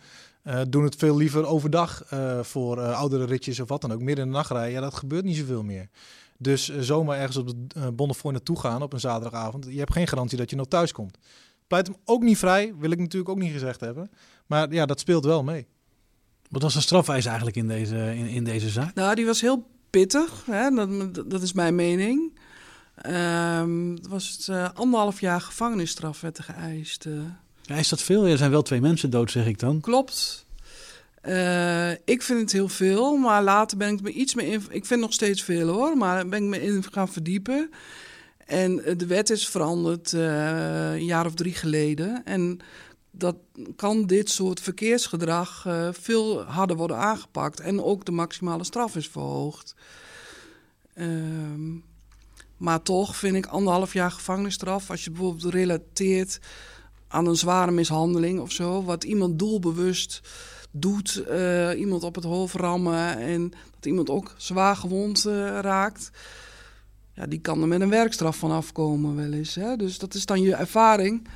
eh, 0.48 0.62
doen 0.70 0.84
het 0.84 0.96
veel 0.96 1.18
liever 1.18 1.46
overdag 1.46 2.04
eh, 2.04 2.40
voor 2.44 2.82
eh, 2.82 3.00
oudere 3.00 3.26
ritjes 3.26 3.60
of 3.60 3.70
wat 3.70 3.82
dan 3.82 3.92
ook. 3.92 4.02
Midden 4.02 4.26
in 4.26 4.32
de 4.32 4.38
nacht 4.38 4.52
rijden, 4.52 4.72
ja, 4.72 4.82
dat 4.82 4.96
gebeurt 4.96 5.24
niet 5.24 5.38
zoveel 5.38 5.64
meer. 5.64 5.90
Dus 6.38 6.78
zomaar 6.80 7.18
ergens 7.18 7.38
op 7.38 7.48
de 7.48 7.56
uh, 7.78 7.88
Bonnefoy 7.94 8.32
naartoe 8.32 8.60
gaan 8.60 8.82
op 8.82 8.94
een 8.94 9.00
zaterdagavond, 9.00 9.66
je 9.70 9.78
hebt 9.78 9.94
geen 9.94 10.08
garantie 10.08 10.38
dat 10.38 10.50
je 10.50 10.56
nog 10.56 10.68
thuis 10.68 10.92
komt. 10.92 11.18
Pleit 11.68 11.88
hem 11.88 11.96
ook 12.06 12.22
niet 12.22 12.38
vrij, 12.38 12.74
wil 12.80 12.92
ik 12.92 13.00
natuurlijk 13.00 13.30
ook 13.30 13.38
niet 13.38 13.52
gezegd 13.52 13.80
hebben. 13.80 14.10
Maar 14.46 14.74
ja, 14.74 14.86
dat 14.86 15.00
speelt 15.00 15.26
wel 15.26 15.44
mee. 15.44 15.68
Wat 16.50 16.62
was 16.62 16.74
de 16.74 16.82
strafeis 16.82 17.26
eigenlijk 17.26 17.58
in 17.58 17.68
deze, 17.68 18.16
in, 18.16 18.28
in 18.28 18.44
deze 18.44 18.70
zaak? 18.70 18.94
Nou, 18.94 19.16
die 19.16 19.26
was 19.26 19.42
heel 19.42 19.68
pittig. 19.90 20.46
Hè? 20.46 20.70
Dat, 20.70 21.30
dat 21.30 21.42
is 21.42 21.54
mijn 21.54 21.76
mening. 21.76 22.40
Ehm 22.96 23.92
het 23.92 24.08
was 24.08 24.30
het 24.30 24.48
eh, 24.48 24.70
anderhalf 24.74 25.20
jaar 25.20 25.42
gevangenisstraf 25.42 26.22
werd 26.22 26.38
er 26.38 26.44
geëist. 26.44 27.06
Ja, 27.68 27.76
is 27.76 27.90
dat 27.90 28.02
veel? 28.02 28.26
Er 28.26 28.38
zijn 28.38 28.52
wel 28.52 28.62
twee 28.62 28.82
mensen 28.82 29.10
dood, 29.10 29.32
zeg 29.32 29.46
ik 29.46 29.60
dan. 29.60 29.82
Klopt. 29.82 30.46
Eh, 31.22 31.92
ik 31.92 32.22
vind 32.22 32.40
het 32.40 32.52
heel 32.52 32.68
veel, 32.70 33.16
maar 33.16 33.44
later 33.44 33.78
ben 33.78 33.94
ik 33.94 34.02
me 34.02 34.12
iets 34.12 34.36
meer 34.36 34.52
in. 34.52 34.64
Ik 34.70 34.86
vind 34.86 35.02
nog 35.02 35.14
steeds 35.14 35.44
veel 35.44 35.68
hoor, 35.68 35.98
maar 35.98 36.28
ben 36.28 36.44
ik 36.44 36.50
me 36.50 36.62
in 36.62 36.84
gaan 36.92 37.10
verdiepen. 37.10 37.70
En 38.46 38.84
eh, 38.84 38.98
de 38.98 39.06
wet 39.06 39.30
is 39.30 39.48
veranderd 39.48 40.14
eh, 40.14 40.92
een 40.92 41.06
jaar 41.06 41.26
of 41.26 41.34
drie 41.34 41.54
geleden. 41.54 42.26
En 42.26 42.60
dat 43.12 43.36
kan 43.76 44.06
dit 44.06 44.30
soort 44.30 44.60
verkeersgedrag 44.60 45.66
veel 45.92 46.44
harder 46.44 46.76
worden 46.76 46.98
aangepakt. 46.98 47.60
En 47.60 47.84
ook 47.84 48.06
de 48.06 48.12
maximale 48.12 48.64
straf 48.64 48.96
is 48.96 49.08
verhoogd. 49.08 49.76
Um, 51.00 51.84
maar 52.58 52.82
toch 52.82 53.16
vind 53.16 53.36
ik 53.36 53.46
anderhalf 53.46 53.94
jaar 53.94 54.12
gevangenisstraf, 54.12 54.90
als 54.90 55.04
je 55.04 55.12
bijvoorbeeld 55.12 55.54
relateert 55.54 56.40
aan 57.08 57.28
een 57.28 57.36
zware 57.36 57.72
mishandeling 57.72 58.40
of 58.40 58.52
zo, 58.52 58.84
wat 58.84 59.04
iemand 59.04 59.40
doelbewust 59.40 60.22
doet, 60.72 61.24
uh, 61.30 61.80
iemand 61.80 62.04
op 62.04 62.16
het 62.16 62.24
hoofd 62.24 62.56
rammen 62.56 63.18
en 63.18 63.50
dat 63.50 63.86
iemand 63.86 64.10
ook 64.10 64.34
zwaar 64.38 64.76
gewond 64.76 65.26
uh, 65.26 65.60
raakt. 65.60 66.12
Ja, 67.14 67.26
die 67.26 67.40
kan 67.40 67.62
er 67.62 67.68
met 67.68 67.82
een 67.82 67.90
werkstraf 67.90 68.38
van 68.38 68.52
afkomen 68.52 69.16
wel 69.16 69.32
eens. 69.32 69.56
Hè? 69.56 69.76
Dus 69.76 69.98
dat 69.98 70.14
is 70.14 70.26
dan 70.26 70.42
je 70.42 70.56
ervaring. 70.56 71.28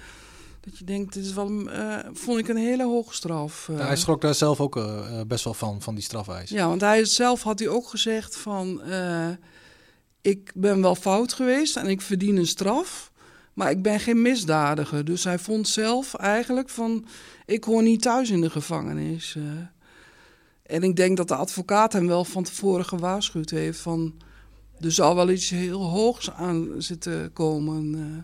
Dat 0.60 0.78
je 0.78 0.86
denkt, 0.86 1.14
dit 1.14 1.26
is 1.26 1.34
wel, 1.34 1.52
uh, 1.52 1.98
vond 2.14 2.40
ik 2.40 2.48
een 2.48 2.58
hele 2.58 2.84
hoge 2.84 3.14
straf. 3.14 3.68
Ja, 3.72 3.86
hij 3.86 3.96
schrok 3.96 4.22
daar 4.22 4.36
zelf 4.36 4.60
ook 4.60 4.80
best 5.28 5.44
wel 5.44 5.54
van, 5.54 5.82
van 5.82 5.96
die 5.96 6.04
strafeis. 6.04 6.50
Ja, 6.50 6.68
want 6.68 6.82
hij 6.82 7.06
zelf 7.06 7.42
had 7.42 7.60
hij 7.60 7.68
ook 7.68 7.88
gezegd 7.88 8.38
van 8.38 8.82
ik 10.22 10.52
ben 10.56 10.82
wel 10.82 10.96
fout 10.96 11.34
geweest 11.34 11.76
en 11.76 11.88
ik 11.88 12.02
verdien 12.02 12.38
een 12.38 12.48
straf, 12.48 13.11
maar 13.54 13.72
ik 13.72 13.82
ben 13.82 14.00
geen 14.00 14.22
misdadiger. 14.22 15.06
Dus 15.06 15.24
hij 15.24 15.40
vond 15.40 15.68
zelf 15.68 16.14
eigenlijk 16.14 16.70
van, 16.70 17.06
ik 17.46 17.64
hoor 17.64 17.84
niet 17.84 18.02
thuis 18.02 18.30
in 18.30 18.42
de 18.42 18.50
gevangenis. 18.50 19.36
Uh, 19.38 19.44
en 20.64 20.84
ik 20.84 20.96
denk 20.96 21.18
dat 21.18 21.28
de 21.28 21.36
advocaat 21.36 21.94
hem 21.94 22.08
wel 22.08 22.26
van 22.26 22.44
tevoren 22.44 22.86
gewaarschuwd 22.86 23.50
heeft 23.50 23.80
van, 23.80 24.14
er 24.80 24.92
zal 24.92 25.16
wel 25.16 25.30
iets 25.30 25.50
heel 25.50 25.84
hoogs 25.84 26.32
aan 26.32 26.68
zitten 26.78 27.34
komen. 27.34 27.94
Uh. 27.94 28.24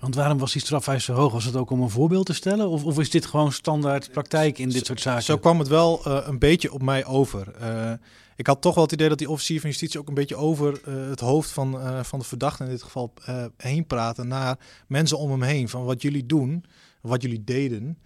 Want 0.00 0.14
waarom 0.14 0.38
was 0.38 0.52
die 0.52 0.60
strafeis 0.60 1.04
zo 1.04 1.12
hoog? 1.12 1.32
Was 1.32 1.44
het 1.44 1.56
ook 1.56 1.70
om 1.70 1.82
een 1.82 1.90
voorbeeld 1.90 2.26
te 2.26 2.32
stellen? 2.34 2.68
Of, 2.68 2.84
of 2.84 2.98
is 2.98 3.10
dit 3.10 3.26
gewoon 3.26 3.52
standaard 3.52 4.12
praktijk 4.12 4.58
in 4.58 4.68
dit 4.68 4.86
soort 4.86 5.00
zaken? 5.00 5.22
Zo 5.22 5.38
kwam 5.38 5.58
het 5.58 5.68
wel 5.68 6.02
uh, 6.06 6.18
een 6.24 6.38
beetje 6.38 6.72
op 6.72 6.82
mij 6.82 7.04
over. 7.04 7.52
Uh, 7.62 7.92
ik 8.36 8.46
had 8.46 8.60
toch 8.60 8.74
wel 8.74 8.84
het 8.84 8.92
idee 8.92 9.08
dat 9.08 9.18
die 9.18 9.30
officier 9.30 9.60
van 9.60 9.70
justitie 9.70 10.00
ook 10.00 10.08
een 10.08 10.14
beetje 10.14 10.36
over 10.36 10.80
uh, 10.88 11.08
het 11.08 11.20
hoofd 11.20 11.50
van, 11.50 11.74
uh, 11.74 12.02
van 12.02 12.18
de 12.18 12.24
verdachte 12.24 12.64
in 12.64 12.70
dit 12.70 12.82
geval 12.82 13.12
uh, 13.28 13.44
heen 13.56 13.86
praten 13.86 14.28
naar 14.28 14.58
mensen 14.88 15.18
om 15.18 15.30
hem 15.30 15.42
heen. 15.42 15.68
Van 15.68 15.84
wat 15.84 16.02
jullie 16.02 16.26
doen, 16.26 16.64
wat 17.00 17.22
jullie 17.22 17.44
deden, 17.44 17.98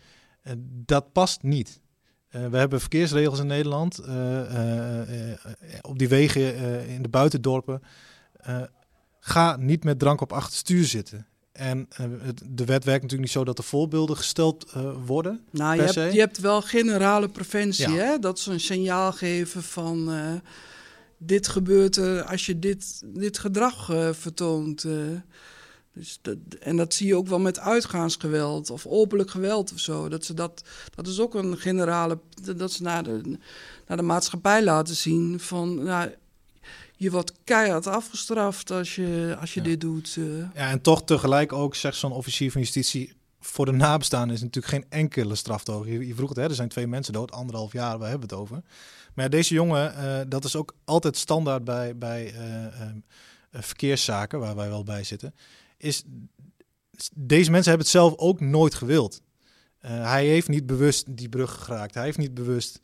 dat 0.69 1.13
past 1.13 1.43
niet. 1.43 1.81
we 2.29 2.57
hebben 2.57 2.81
verkeersregels 2.81 3.39
in 3.39 3.47
Nederland 3.47 3.99
op 5.81 5.99
die 5.99 6.09
wegen 6.09 6.57
in 6.89 7.03
de 7.03 7.09
buitendorpen. 7.09 7.83
ga 9.21 9.57
niet 9.57 9.85
met 9.85 9.99
drank 9.99 10.21
op 10.21 10.33
achter 10.33 10.57
stuur 10.57 10.85
zitten. 10.85 11.27
En 11.59 11.89
uh, 12.01 12.07
de 12.51 12.65
wet 12.65 12.85
werkt 12.85 13.03
natuurlijk 13.03 13.21
niet 13.21 13.31
zo 13.31 13.45
dat 13.45 13.59
er 13.59 13.65
voorbeelden 13.65 14.17
gesteld 14.17 14.73
uh, 14.77 14.91
worden. 15.07 15.41
Nou, 15.51 15.77
je 15.77 15.83
hebt, 15.83 16.13
je 16.13 16.21
hebt, 16.21 16.39
wel 16.39 16.63
generale 16.63 17.29
preventie, 17.29 17.91
ja. 17.91 17.97
hè? 17.97 18.19
Dat 18.19 18.39
ze 18.39 18.53
een 18.53 18.61
signaal 18.61 19.13
geven 19.13 19.63
van 19.63 20.15
uh, 20.15 20.33
dit 21.17 21.49
gebeurt 21.49 21.97
er 21.97 22.23
als 22.23 22.47
je 22.47 22.59
dit, 22.59 23.03
dit 23.05 23.39
gedrag 23.39 23.85
vertoont. 24.13 24.87
Dus 25.93 26.19
dat, 26.23 26.37
en 26.61 26.77
dat 26.77 26.95
zie 26.95 27.07
je 27.07 27.17
ook 27.17 27.29
wel 27.29 27.39
met 27.41 27.59
uitgaansgeweld 27.59 28.71
of 28.71 28.87
openlijk 28.87 29.31
geweld 29.31 29.73
of 29.73 29.79
zo. 29.79 30.09
Dat, 30.09 30.25
ze 30.25 30.35
dat, 30.35 30.63
dat 30.95 31.07
is 31.07 31.21
ook 31.21 31.35
een 31.35 31.57
generale. 31.57 32.19
Dat 32.57 32.73
ze 32.73 32.83
naar 32.83 33.03
de, 33.03 33.39
naar 33.87 33.97
de 33.97 34.03
maatschappij 34.03 34.65
laten 34.65 34.97
zien 34.97 35.41
van. 35.41 35.83
Nou, 35.83 36.11
je 36.99 37.11
wordt 37.11 37.33
keihard 37.45 37.87
afgestraft 37.87 38.71
als 38.71 38.95
je, 38.95 39.37
als 39.41 39.55
je 39.55 39.63
dit 39.63 39.81
doet. 39.81 40.17
Uh. 40.19 40.39
Ja, 40.55 40.71
en 40.71 40.81
toch 40.81 41.05
tegelijk 41.05 41.53
ook, 41.53 41.75
zegt 41.75 41.97
zo'n 41.97 42.13
officier 42.13 42.53
van 42.53 42.61
justitie, 42.61 43.13
voor 43.41 43.67
de 43.67 43.73
nabestaanden 43.73 44.37
is 44.37 44.43
natuurlijk 44.43 44.75
geen 44.75 44.87
enkele 44.89 45.35
straf 45.35 45.67
Je, 45.67 46.07
je 46.07 46.15
vroeg 46.15 46.29
het, 46.29 46.39
hè, 46.39 46.45
er 46.45 46.55
zijn 46.55 46.69
twee 46.69 46.87
mensen 46.87 47.13
dood, 47.13 47.33
anderhalf 47.33 47.73
jaar, 47.73 47.99
we 47.99 48.05
hebben 48.05 48.29
het 48.29 48.39
over. 48.39 48.63
Maar 49.15 49.25
ja, 49.25 49.31
deze 49.31 49.55
jongen, 49.55 49.95
uh, 49.97 50.21
dat 50.29 50.45
is 50.45 50.57
ook 50.57 50.75
altijd 50.85 51.17
standaard 51.17 51.65
bij, 51.65 51.97
bij 51.97 52.35
uh, 52.35 52.87
verkeerszaken, 53.53 54.39
waar 54.39 54.57
wij 54.57 54.69
wel 54.69 54.85
bij 54.85 55.05
zitten, 55.05 55.35
is 55.77 56.03
deze 57.15 57.51
mensen 57.51 57.69
hebben 57.69 57.87
het 57.87 57.97
zelf 57.97 58.17
ook 58.17 58.41
nooit 58.41 58.75
gewild. 58.75 59.23
hij 59.81 60.27
heeft 60.27 60.49
niet 60.49 60.67
bewust 60.67 61.17
die 61.17 61.29
brug 61.29 61.65
geraakt. 61.65 61.95
Hij 61.95 62.05
heeft 62.05 62.19
niet 62.19 62.35
bewust 62.35 62.81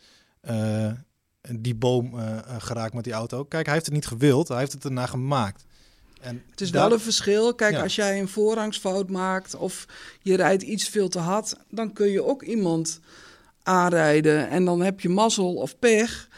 die 1.53 1.75
boom 1.75 2.15
uh, 2.15 2.39
geraakt 2.59 2.95
met 2.95 3.05
die 3.05 3.13
auto. 3.13 3.45
Kijk, 3.45 3.65
hij 3.65 3.75
heeft 3.75 3.87
het 3.87 3.95
niet 3.95 4.07
gewild, 4.07 4.49
hij 4.49 4.59
heeft 4.59 4.73
het 4.73 4.85
erna 4.85 5.07
gemaakt. 5.07 5.65
En 6.21 6.43
het 6.51 6.61
is 6.61 6.71
wel 6.71 6.93
een 6.93 7.01
verschil. 7.01 7.55
Kijk, 7.55 7.77
als 7.77 7.95
jij 7.95 8.21
een 8.21 8.29
voorrangsfout 8.29 9.11
maakt 9.11 9.55
of 9.55 9.87
je 10.23 10.37
rijdt 10.37 10.63
iets 10.63 10.89
veel 10.89 11.09
te 11.09 11.19
hard, 11.19 11.57
dan 11.71 11.93
kun 11.93 12.11
je 12.11 12.25
ook 12.25 12.43
iemand 12.43 13.01
aanrijden. 13.63 14.49
En 14.49 14.65
dan 14.65 14.81
heb 14.81 15.01
je 15.01 15.09
mazzel 15.09 15.55
of 15.55 15.79
pech 15.79 16.29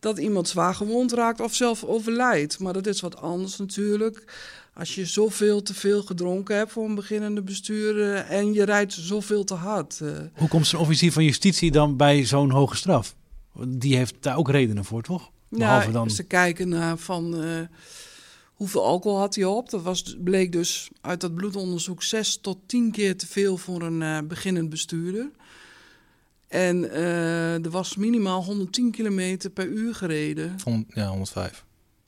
dat 0.00 0.18
iemand 0.18 0.48
zwaar 0.48 0.74
gewond 0.74 1.12
raakt 1.12 1.40
of 1.40 1.54
zelf 1.54 1.84
overlijdt. 1.84 2.58
Maar 2.58 2.72
dat 2.72 2.86
is 2.86 3.00
wat 3.00 3.16
anders 3.16 3.56
natuurlijk. 3.56 4.24
Als 4.74 4.94
je 4.94 5.06
zoveel 5.06 5.62
te 5.62 5.74
veel 5.74 6.02
gedronken 6.02 6.56
hebt 6.56 6.72
voor 6.72 6.84
een 6.84 6.94
beginnende 6.94 7.42
bestuurder 7.42 8.16
en 8.16 8.52
je 8.52 8.64
rijdt 8.64 8.92
zoveel 8.92 9.44
te 9.44 9.54
hard. 9.54 9.98
Uh. 10.02 10.16
Hoe 10.34 10.48
komt 10.48 10.66
zo'n 10.66 10.80
officier 10.80 11.12
van 11.12 11.24
justitie 11.24 11.70
dan 11.70 11.96
bij 11.96 12.24
zo'n 12.24 12.50
hoge 12.50 12.76
straf? 12.76 13.14
Die 13.68 13.96
heeft 13.96 14.14
daar 14.20 14.36
ook 14.36 14.50
redenen 14.50 14.84
voor, 14.84 15.02
toch? 15.02 15.30
Behalve 15.48 15.86
ja, 15.86 15.92
dan... 15.92 16.10
ze 16.10 16.22
kijken 16.22 16.68
naar 16.68 16.98
van 16.98 17.44
uh, 17.44 17.60
hoeveel 18.54 18.84
alcohol 18.84 19.18
had 19.18 19.34
hij 19.34 19.44
op. 19.44 19.70
Dat 19.70 19.82
was, 19.82 20.16
bleek 20.24 20.52
dus 20.52 20.90
uit 21.00 21.20
dat 21.20 21.34
bloedonderzoek 21.34 22.02
6 22.02 22.36
tot 22.36 22.58
10 22.66 22.90
keer 22.90 23.16
te 23.16 23.26
veel 23.26 23.56
voor 23.56 23.82
een 23.82 24.00
uh, 24.00 24.18
beginnend 24.28 24.70
bestuurder. 24.70 25.30
En 26.48 26.84
uh, 26.84 27.64
er 27.64 27.70
was 27.70 27.96
minimaal 27.96 28.44
110 28.44 28.90
kilometer 28.90 29.50
per 29.50 29.66
uur 29.66 29.94
gereden. 29.94 30.56
ja, 30.88 31.06
105. 31.06 31.64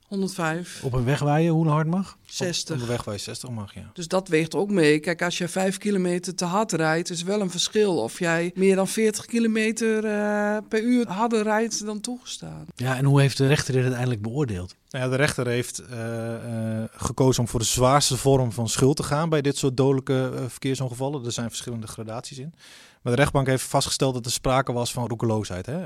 105. 0.09 0.81
Op 0.83 0.93
een 0.93 1.05
weg 1.05 1.21
waar 1.21 1.41
je 1.41 1.51
hoe 1.51 1.69
hard 1.69 1.87
mag? 1.87 2.19
60. 2.27 2.75
Op 2.77 2.83
een 2.83 2.89
weg 2.89 3.05
waar 3.05 3.15
je 3.15 3.21
60 3.21 3.51
mag, 3.51 3.75
ja. 3.75 3.91
Dus 3.93 4.09
dat 4.09 4.29
weegt 4.29 4.55
ook 4.55 4.71
mee. 4.71 4.99
Kijk, 4.99 5.23
als 5.23 5.39
je 5.39 5.49
5 5.49 5.79
kilometer 5.79 6.35
te 6.35 6.45
hard 6.45 6.73
rijdt, 6.73 7.11
is 7.11 7.23
wel 7.23 7.41
een 7.41 7.51
verschil. 7.51 7.99
Of 7.99 8.19
jij 8.19 8.51
meer 8.55 8.77
dan 8.77 8.89
40 8.89 9.25
kilometer 9.25 10.05
uh, 10.05 10.57
per 10.69 10.83
uur 10.83 11.09
harder 11.09 11.43
rijdt 11.43 11.87
dan 11.87 12.01
toegestaan. 12.01 12.67
Ja, 12.77 12.97
en 12.97 13.05
hoe 13.05 13.21
heeft 13.21 13.37
de 13.37 13.47
rechter 13.47 13.73
dit 13.73 13.83
uiteindelijk 13.83 14.23
beoordeeld? 14.23 14.75
Nou 14.91 15.05
ja, 15.05 15.11
de 15.11 15.17
rechter 15.17 15.47
heeft 15.47 15.83
uh, 15.91 15.99
uh, 15.99 16.85
gekozen 16.91 17.43
om 17.43 17.49
voor 17.49 17.61
de 17.61 17.67
zwaarste 17.67 18.17
vorm 18.17 18.53
van 18.53 18.69
schuld 18.69 18.97
te 18.97 19.03
gaan 19.03 19.29
bij 19.29 19.43
dit 19.43 19.57
soort 19.57 19.77
dodelijke 19.77 20.45
verkeersongevallen. 20.49 21.25
Er 21.25 21.33
zijn 21.33 21.49
verschillende 21.49 21.87
gradaties 21.87 22.39
in. 22.39 22.55
Maar 23.03 23.15
de 23.15 23.21
rechtbank 23.21 23.47
heeft 23.47 23.63
vastgesteld 23.63 24.15
dat 24.15 24.25
er 24.25 24.31
sprake 24.31 24.73
was 24.73 24.93
van 24.93 25.09
roekeloosheid. 25.09 25.67
Hè? 25.67 25.81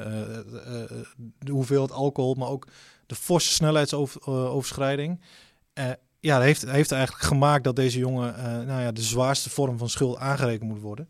de 1.39 1.53
hoeveelheid 1.53 1.93
alcohol, 1.93 2.35
maar 2.35 2.49
ook 2.49 2.67
de 3.11 3.17
forse 3.17 3.53
snelheidsoverschrijding. 3.53 5.21
Uh, 5.75 5.91
ja, 6.21 6.37
dat 6.37 6.45
heeft, 6.45 6.71
heeft 6.71 6.93
eigenlijk 6.93 7.25
gemaakt 7.25 7.65
dat 7.65 7.77
deze 7.77 7.99
jongen 7.99 8.35
uh, 8.37 8.45
nou 8.45 8.81
ja, 8.81 8.93
de 8.93 9.03
zwaarste 9.03 9.51
vorm 9.51 9.79
van 9.79 9.89
schuld 9.89 10.19
aangerekend 10.19 10.71
moet 10.71 10.81
worden. 10.81 11.09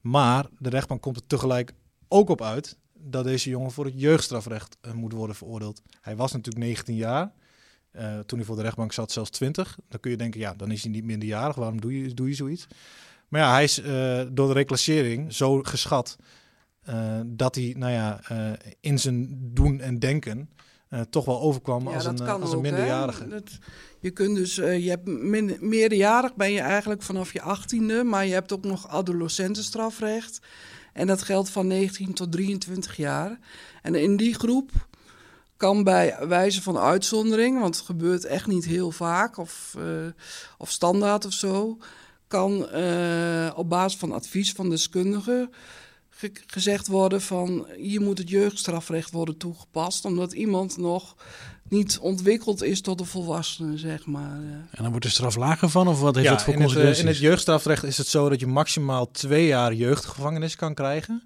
Maar 0.00 0.46
de 0.58 0.68
rechtbank 0.68 1.02
komt 1.02 1.16
er 1.16 1.26
tegelijk 1.26 1.72
ook 2.08 2.28
op 2.28 2.42
uit 2.42 2.76
dat 2.92 3.24
deze 3.24 3.50
jongen 3.50 3.70
voor 3.70 3.84
het 3.84 4.00
jeugdstrafrecht 4.00 4.76
moet 4.94 5.12
worden 5.12 5.36
veroordeeld. 5.36 5.82
Hij 6.00 6.16
was 6.16 6.32
natuurlijk 6.32 6.64
19 6.64 6.94
jaar. 6.94 7.32
Toen 8.26 8.38
hij 8.38 8.46
voor 8.46 8.56
de 8.56 8.62
rechtbank 8.62 8.92
zat, 8.92 9.12
zelfs 9.12 9.30
20. 9.30 9.78
Dan 9.88 10.00
kun 10.00 10.10
je 10.10 10.16
denken, 10.16 10.40
ja, 10.40 10.54
dan 10.54 10.70
is 10.70 10.82
hij 10.82 10.90
niet 10.90 11.04
minderjarig. 11.04 11.56
Waarom 11.56 11.80
doe 11.80 12.02
je, 12.02 12.14
doe 12.14 12.28
je 12.28 12.34
zoiets? 12.34 12.66
Maar 13.28 13.40
ja, 13.40 13.52
hij 13.52 13.64
is 13.64 13.74
door 14.32 14.46
de 14.46 14.52
reclassering 14.52 15.32
zo 15.32 15.62
geschat 15.62 16.16
dat 17.26 17.54
hij, 17.54 17.74
nou 17.76 17.92
ja, 17.92 18.20
in 18.80 18.98
zijn 18.98 19.38
doen 19.54 19.80
en 19.80 19.98
denken 19.98 20.48
uh, 20.92 21.00
toch 21.00 21.24
wel 21.24 21.40
overkwam 21.40 21.88
als, 21.88 22.04
een, 22.04 22.18
eh, 22.18 22.40
als 22.40 22.52
een 22.52 22.60
minderjarige. 22.60 23.28
Dat, 23.28 23.58
je 24.00 24.10
kunt 24.10 24.36
dus, 24.36 24.58
uh, 24.58 24.84
je 24.84 24.90
hebt 24.90 25.06
min, 25.06 25.56
meerderjarig 25.60 26.34
ben 26.34 26.52
je 26.52 26.60
eigenlijk 26.60 27.02
vanaf 27.02 27.32
je 27.32 27.42
achttiende, 27.42 28.04
maar 28.04 28.26
je 28.26 28.32
hebt 28.32 28.52
ook 28.52 28.64
nog 28.64 28.88
adolescentenstrafrecht. 28.88 30.40
En 30.92 31.06
dat 31.06 31.22
geldt 31.22 31.50
van 31.50 31.66
19 31.66 32.12
tot 32.14 32.32
23 32.32 32.96
jaar. 32.96 33.38
En 33.82 33.94
in 33.94 34.16
die 34.16 34.34
groep 34.34 34.70
kan 35.56 35.84
bij 35.84 36.16
wijze 36.28 36.62
van 36.62 36.78
uitzondering, 36.78 37.60
want 37.60 37.76
het 37.76 37.84
gebeurt 37.84 38.24
echt 38.24 38.46
niet 38.46 38.64
heel 38.64 38.90
vaak 38.90 39.36
of, 39.36 39.74
uh, 39.78 39.84
of 40.58 40.70
standaard 40.70 41.26
of 41.26 41.32
zo, 41.32 41.78
kan 42.28 42.66
op 43.54 43.68
basis 43.68 43.98
van 43.98 44.12
advies 44.12 44.52
van 44.52 44.70
deskundigen 44.70 45.50
gezegd 46.46 46.86
worden 46.86 47.20
van 47.20 47.66
hier 47.76 48.00
moet 48.00 48.18
het 48.18 48.30
jeugdstrafrecht 48.30 49.10
worden 49.10 49.36
toegepast, 49.36 50.04
omdat 50.04 50.32
iemand 50.32 50.76
nog 50.76 51.16
niet 51.68 51.98
ontwikkeld 51.98 52.62
is 52.62 52.80
tot 52.80 53.00
een 53.00 53.06
volwassene, 53.06 53.78
zeg 53.78 54.06
maar. 54.06 54.40
En 54.70 54.82
dan 54.82 54.90
wordt 54.90 55.04
de 55.04 55.10
straf 55.10 55.36
lager 55.36 55.68
van, 55.68 55.88
of 55.88 56.00
wat 56.00 56.14
heeft 56.14 56.26
ja, 56.26 56.32
dat 56.32 56.42
voor 56.42 56.52
in 56.52 56.58
consequenties? 56.58 56.98
Het, 56.98 57.06
in 57.06 57.12
het 57.12 57.22
jeugdstrafrecht 57.22 57.84
is 57.84 57.98
het 57.98 58.06
zo 58.06 58.28
dat 58.28 58.40
je 58.40 58.46
maximaal 58.46 59.10
twee 59.10 59.46
jaar 59.46 59.74
jeugdgevangenis 59.74 60.56
kan 60.56 60.74
krijgen. 60.74 61.22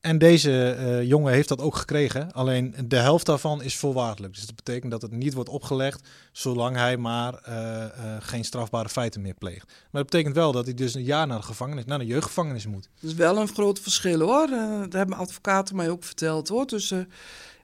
En 0.00 0.18
deze 0.18 0.76
uh, 0.78 1.02
jongen 1.08 1.32
heeft 1.32 1.48
dat 1.48 1.60
ook 1.60 1.76
gekregen. 1.76 2.32
Alleen 2.32 2.74
de 2.84 2.96
helft 2.96 3.26
daarvan 3.26 3.62
is 3.62 3.76
voorwaardelijk. 3.76 4.34
Dus 4.34 4.46
dat 4.46 4.56
betekent 4.56 4.90
dat 4.90 5.02
het 5.02 5.10
niet 5.10 5.34
wordt 5.34 5.48
opgelegd 5.48 6.08
zolang 6.32 6.76
hij 6.76 6.96
maar 6.96 7.42
uh, 7.48 7.54
uh, 7.54 8.16
geen 8.20 8.44
strafbare 8.44 8.88
feiten 8.88 9.20
meer 9.20 9.34
pleegt. 9.34 9.66
Maar 9.66 10.02
dat 10.02 10.10
betekent 10.10 10.34
wel 10.34 10.52
dat 10.52 10.64
hij 10.64 10.74
dus 10.74 10.94
een 10.94 11.02
jaar 11.02 11.26
naar 11.26 11.38
de 11.38 11.44
gevangenis, 11.44 11.84
naar 11.84 11.98
de 11.98 12.06
jeugdgevangenis 12.06 12.66
moet. 12.66 12.88
Dat 13.00 13.10
is 13.10 13.16
wel 13.16 13.36
een 13.36 13.48
groot 13.48 13.80
verschil 13.80 14.20
hoor. 14.20 14.46
dat 14.80 14.92
hebben 14.92 15.16
advocaten 15.16 15.76
mij 15.76 15.90
ook 15.90 16.04
verteld 16.04 16.48
hoor. 16.48 16.66
Dus 16.66 16.94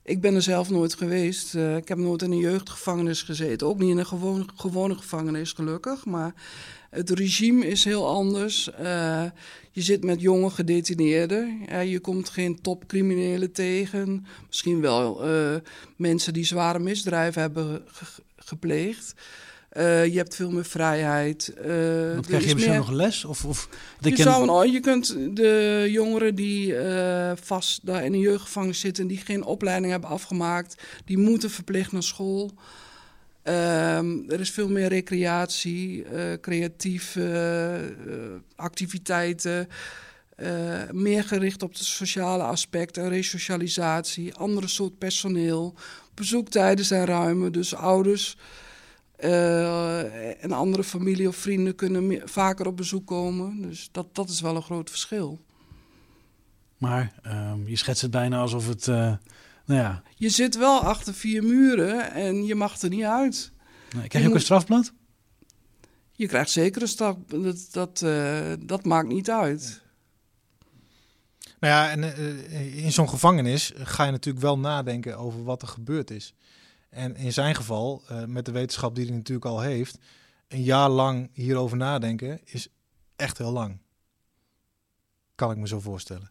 ik 0.03 0.21
ben 0.21 0.35
er 0.35 0.43
zelf 0.43 0.71
nooit 0.71 0.95
geweest. 0.95 1.55
ik 1.55 1.89
heb 1.89 1.99
nooit 1.99 2.23
in 2.23 2.33
een 2.33 2.39
jeugdgevangenis 2.39 3.23
gezeten. 3.23 3.67
Ook 3.67 3.79
niet 3.79 3.91
in 3.91 3.99
een 3.99 4.07
gewone, 4.07 4.45
gewone 4.57 4.95
gevangenis 4.95 5.53
gelukkig. 5.53 6.05
Maar 6.05 6.35
het 6.97 7.11
regime 7.11 7.67
is 7.67 7.85
heel 7.85 8.09
anders. 8.09 8.71
Uh, 8.81 9.25
je 9.71 9.83
zit 9.83 10.05
met 10.05 10.21
jonge 10.21 10.51
gedetineerden. 10.51 11.61
Uh, 11.73 11.91
je 11.91 12.01
komt 12.01 12.29
geen 12.29 12.61
topcriminelen 12.61 13.53
tegen. 13.53 14.27
Misschien 14.47 14.81
wel 14.81 15.29
uh, 15.29 15.57
mensen 15.97 16.33
die 16.33 16.45
zware 16.45 16.79
misdrijven 16.79 17.41
hebben 17.41 17.83
ge 17.87 18.05
gepleegd. 18.37 19.15
je 19.75 20.13
hebt 20.15 20.35
veel 20.35 20.51
meer 20.51 20.65
vrijheid. 20.65 21.53
Wat 22.15 22.27
krijg 22.27 22.45
je 22.45 22.55
misschien 22.55 22.69
meer... 22.69 22.79
nog 22.79 22.91
les? 22.91 23.25
Of, 23.25 23.45
of 23.45 23.69
je, 24.01 24.11
ken... 24.11 24.25
zou, 24.25 24.49
oh, 24.49 24.73
je 24.73 24.81
kunt 24.81 25.17
de 25.37 25.87
jongeren 25.91 26.35
die 26.35 26.75
vast 27.43 27.87
daar 27.87 28.05
in 28.05 28.13
een 28.13 28.21
jeugdgevangenis 28.21 28.81
zitten... 28.81 29.07
die 29.07 29.19
geen 29.19 29.45
opleiding 29.45 29.93
hebben 29.93 30.11
afgemaakt... 30.11 30.83
die 31.05 31.19
moeten 31.19 31.51
verplicht 31.51 31.93
naar 31.93 32.03
school... 32.03 32.55
Um, 33.49 34.31
er 34.31 34.41
is 34.41 34.51
veel 34.51 34.69
meer 34.69 34.89
recreatie, 34.89 36.05
uh, 36.05 36.33
creatieve 36.41 37.21
uh, 38.07 38.41
activiteiten. 38.57 39.69
Uh, 40.37 40.91
meer 40.91 41.25
gericht 41.25 41.63
op 41.63 41.77
de 41.77 41.85
sociale 41.85 42.43
aspecten, 42.43 43.09
resocialisatie, 43.09 44.35
andere 44.35 44.69
soort 44.69 44.99
personeel. 44.99 45.75
Bezoektijden 46.15 46.85
zijn 46.85 47.05
ruimer, 47.05 47.53
dus 47.53 47.75
ouders 47.75 48.37
en 49.17 50.53
andere 50.53 50.85
familie 50.85 51.29
of 51.29 51.37
vrienden 51.37 51.75
kunnen 51.75 52.23
vaker 52.25 52.67
op 52.67 52.77
bezoek 52.77 53.07
komen. 53.07 53.63
Dus 53.63 53.89
dat, 53.93 54.15
dat 54.15 54.29
is 54.29 54.41
wel 54.41 54.57
een 54.57 54.63
groot 54.63 54.91
verschil. 54.91 55.41
Maar 56.79 57.13
um, 57.27 57.69
je 57.69 57.77
schetst 57.77 58.03
het 58.03 58.11
bijna 58.11 58.41
alsof 58.41 58.69
het 58.69 58.89
nou 59.67 59.81
ja. 59.81 60.03
Je 60.15 60.29
zit 60.29 60.57
wel 60.57 60.81
achter 60.81 61.15
vier 61.15 61.45
muren 61.45 62.13
en 62.13 62.45
je 62.45 62.55
mag 62.55 62.81
er 62.81 62.89
niet 62.89 63.05
uit. 63.05 63.53
Nee, 63.97 64.09
krijg 64.09 64.25
je, 64.25 64.31
ook 64.31 64.37
een 64.37 64.43
strafblad? 64.43 64.93
Je 66.13 66.27
krijgt 66.27 66.51
zeker 66.51 66.83
een 66.83 66.89
straf. 66.89 67.17
Dat, 67.27 67.69
dat, 67.71 68.01
uh, 68.05 68.53
dat 68.61 68.85
maakt 68.85 69.09
niet 69.09 69.31
uit. 69.31 69.83
Nou 71.61 71.73
ja, 71.75 71.91
en 71.91 72.03
uh, 72.03 72.85
in 72.85 72.93
zo'n 72.93 73.09
gevangenis 73.09 73.73
ga 73.77 74.05
je 74.05 74.11
natuurlijk 74.11 74.45
wel 74.45 74.59
nadenken 74.59 75.19
over 75.19 75.45
wat 75.45 75.63
er 75.63 75.69
gebeurd 75.69 76.11
is. 76.11 76.35
En 76.91 77.17
in 77.17 77.33
zijn 77.33 77.55
geval, 77.55 78.03
uh, 78.11 78.25
met 78.25 78.45
de 78.45 78.53
wetenschap 78.53 78.95
die 78.95 79.07
hij 79.07 79.15
natuurlijk 79.15 79.47
al 79.47 79.61
heeft, 79.61 79.99
een 80.49 80.63
jaar 80.63 80.89
lang 80.89 81.31
hierover 81.33 81.77
nadenken 81.77 82.41
is 82.45 82.69
echt 83.17 83.39
heel 83.39 83.53
lang. 83.53 83.79
Kan 85.35 85.51
ik 85.51 85.57
me 85.57 85.69
zo 85.69 85.81
voorstellen. 85.81 86.31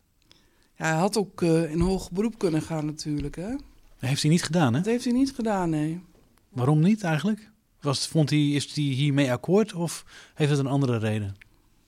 Ja, 0.77 0.85
hij 0.85 0.99
had 0.99 1.17
ook 1.17 1.41
uh, 1.41 1.71
in 1.71 1.79
hoog 1.79 2.11
beroep 2.11 2.37
kunnen 2.37 2.61
gaan 2.61 2.85
natuurlijk, 2.85 3.35
hè? 3.35 3.49
Dat 3.49 4.09
heeft 4.09 4.21
hij 4.21 4.31
niet 4.31 4.43
gedaan, 4.43 4.73
hè? 4.73 4.79
Dat 4.79 4.91
heeft 4.91 5.03
hij 5.03 5.13
niet 5.13 5.33
gedaan, 5.33 5.69
nee. 5.69 6.01
Waarom 6.49 6.79
niet 6.79 7.03
eigenlijk? 7.03 7.49
Was, 7.81 8.07
vond 8.07 8.29
hij, 8.29 8.49
is 8.49 8.73
hij 8.73 8.83
hiermee 8.83 9.31
akkoord 9.31 9.73
of 9.73 10.05
heeft 10.33 10.49
het 10.49 10.59
een 10.59 10.67
andere 10.67 10.97
reden? 10.97 11.35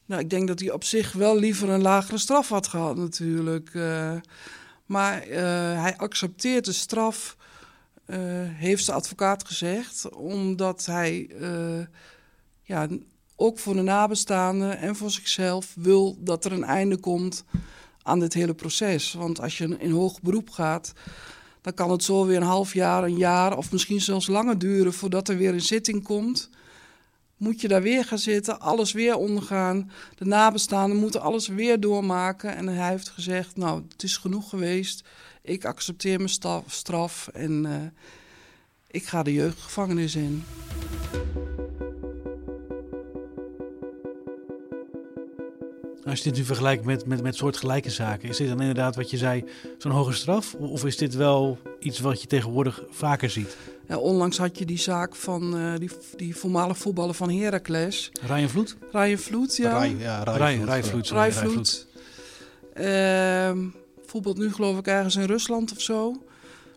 Nou, 0.05 0.21
ik 0.21 0.29
denk 0.29 0.47
dat 0.47 0.59
hij 0.59 0.71
op 0.71 0.83
zich 0.83 1.11
wel 1.11 1.39
liever 1.39 1.69
een 1.69 1.81
lagere 1.81 2.17
straf 2.17 2.49
had 2.49 2.67
gehad 2.67 2.97
natuurlijk. 2.97 3.73
Uh, 3.73 4.13
maar 4.85 5.27
uh, 5.27 5.37
hij 5.81 5.97
accepteert 5.97 6.65
de 6.65 6.71
straf, 6.71 7.37
uh, 8.05 8.17
heeft 8.43 8.85
de 8.85 8.91
advocaat 8.91 9.47
gezegd, 9.47 10.09
omdat 10.09 10.85
hij 10.85 11.29
ja, 12.63 12.87
ook 13.35 13.59
voor 13.59 13.73
de 13.73 13.81
nabestaanden 13.81 14.77
en 14.77 14.95
voor 14.95 15.11
zichzelf 15.11 15.73
wil 15.75 16.17
dat 16.19 16.45
er 16.45 16.51
een 16.51 16.63
einde 16.63 16.97
komt 16.97 17.43
aan 18.07 18.19
dit 18.19 18.33
hele 18.33 18.53
proces. 18.53 19.13
Want 19.13 19.41
als 19.41 19.57
je 19.57 19.75
in 19.79 19.91
hoog 19.91 20.21
beroep 20.21 20.49
gaat, 20.49 20.93
dan 21.61 21.73
kan 21.73 21.91
het 21.91 22.03
zo 22.03 22.25
weer 22.25 22.37
een 22.37 22.43
half 22.43 22.73
jaar, 22.73 23.03
een 23.03 23.17
jaar 23.17 23.57
of 23.57 23.71
misschien 23.71 24.01
zelfs 24.01 24.27
langer 24.27 24.57
duren 24.57 24.93
voordat 24.93 25.27
er 25.27 25.37
weer 25.37 25.53
een 25.53 25.61
zitting 25.61 26.03
komt. 26.03 26.49
Moet 27.37 27.61
je 27.61 27.67
daar 27.67 27.81
weer 27.81 28.05
gaan 28.05 28.17
zitten, 28.17 28.59
alles 28.59 28.91
weer 28.91 29.15
ondergaan. 29.15 29.91
De 30.15 30.25
nabestaanden 30.25 30.97
moeten 30.97 31.21
alles 31.21 31.47
weer 31.47 31.79
doormaken. 31.79 32.55
En 32.55 32.67
hij 32.67 32.89
heeft 32.89 33.09
gezegd: 33.09 33.55
Nou, 33.55 33.83
het 33.89 34.03
is 34.03 34.17
genoeg 34.17 34.49
geweest. 34.49 35.03
Ik 35.41 35.65
accepteer 35.65 36.17
mijn 36.17 36.63
straf 36.67 37.27
en 37.33 37.65
uh, 37.65 37.75
ik 38.87 39.05
ga 39.05 39.23
de 39.23 39.33
jeugdgevangenis 39.33 40.15
in. 40.15 40.43
Als 46.09 46.17
je 46.17 46.23
dit 46.23 46.37
nu 46.37 46.43
vergelijkt 46.43 46.85
met, 46.85 47.05
met, 47.05 47.21
met 47.21 47.35
soortgelijke 47.35 47.89
zaken, 47.89 48.29
is 48.29 48.37
dit 48.37 48.47
dan 48.47 48.59
inderdaad 48.59 48.95
wat 48.95 49.09
je 49.09 49.17
zei, 49.17 49.43
zo'n 49.77 49.91
hoge 49.91 50.13
straf? 50.13 50.53
Of 50.53 50.85
is 50.85 50.97
dit 50.97 51.15
wel 51.15 51.57
iets 51.79 51.99
wat 51.99 52.21
je 52.21 52.27
tegenwoordig 52.27 52.81
vaker 52.89 53.29
ziet? 53.29 53.57
Ja, 53.87 53.97
onlangs 53.97 54.37
had 54.37 54.57
je 54.57 54.65
die 54.65 54.79
zaak 54.79 55.15
van 55.15 55.57
uh, 55.57 55.73
die, 55.77 55.89
die 56.15 56.35
voormalig 56.35 56.77
voetballer 56.77 57.13
van 57.13 57.31
Heracles. 57.31 58.11
Ryan 58.27 58.49
Vloed? 58.49 58.75
Ryan 58.91 59.17
Vloed, 59.17 59.55
ja. 59.55 59.79
Ryan, 59.79 59.97
ja, 59.97 60.23
Ryan 60.23 60.83
Vloed. 60.83 61.09
Ryan 61.09 61.31
Vloed. 61.31 61.87
Uh, 62.79 63.51
voetbalt 64.05 64.37
nu 64.37 64.53
geloof 64.53 64.77
ik 64.77 64.87
ergens 64.87 65.15
in 65.15 65.25
Rusland 65.25 65.71
of 65.71 65.81
zo. 65.81 66.23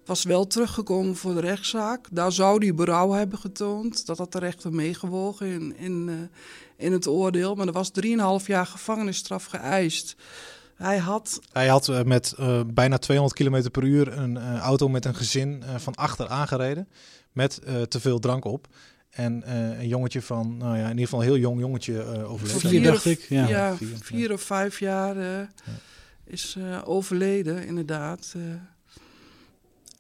Was 0.05 0.25
wel 0.25 0.47
teruggekomen 0.47 1.17
voor 1.17 1.35
de 1.35 1.41
rechtszaak. 1.41 2.07
Daar 2.13 2.33
zou 2.33 2.65
hij 2.65 2.75
berouw 2.75 3.11
hebben 3.11 3.39
getoond. 3.39 4.07
Dat 4.07 4.19
had 4.19 4.33
de 4.33 4.39
rechter 4.39 4.73
meegewogen 4.73 5.47
in, 5.47 5.77
in, 5.77 6.09
uh, 6.09 6.15
in 6.77 6.93
het 6.93 7.07
oordeel. 7.07 7.55
Maar 7.55 7.67
er 7.67 7.73
was 7.73 7.91
3,5 8.41 8.47
jaar 8.47 8.67
gevangenisstraf 8.67 9.45
geëist. 9.45 10.17
Hij 10.75 10.99
had, 10.99 11.41
hij 11.53 11.69
had 11.69 11.89
uh, 11.89 12.03
met 12.03 12.35
uh, 12.41 12.61
bijna 12.67 12.99
200 12.99 13.39
km 13.39 13.71
per 13.71 13.85
uur 13.85 14.19
een 14.19 14.37
uh, 14.37 14.59
auto 14.59 14.89
met 14.89 15.05
een 15.05 15.15
gezin 15.15 15.63
van 15.77 15.95
achter 15.95 16.29
aangereden. 16.29 16.89
Met 17.33 17.61
te 17.89 18.01
veel 18.01 18.19
drank 18.19 18.45
op. 18.45 18.67
En 19.11 19.51
een 19.81 19.89
jongetje 19.89 20.23
van, 20.23 20.57
nou 20.57 20.77
ja, 20.77 20.83
in 20.83 20.91
ieder 20.91 21.05
geval 21.05 21.21
een 21.21 21.27
heel 21.27 21.37
jong 21.37 21.61
jongetje 21.61 22.25
overleden. 22.27 22.71
Vier, 22.71 22.83
dacht 22.83 23.05
ik. 23.05 23.21
Ja, 23.29 23.49
ja 23.49 23.77
vier, 23.77 23.97
vier 24.03 24.33
of 24.33 24.43
vijf 24.43 24.79
jaar 24.79 25.19
ja. 25.19 25.49
is 26.25 26.57
overleden, 26.85 27.67
inderdaad. 27.67 28.35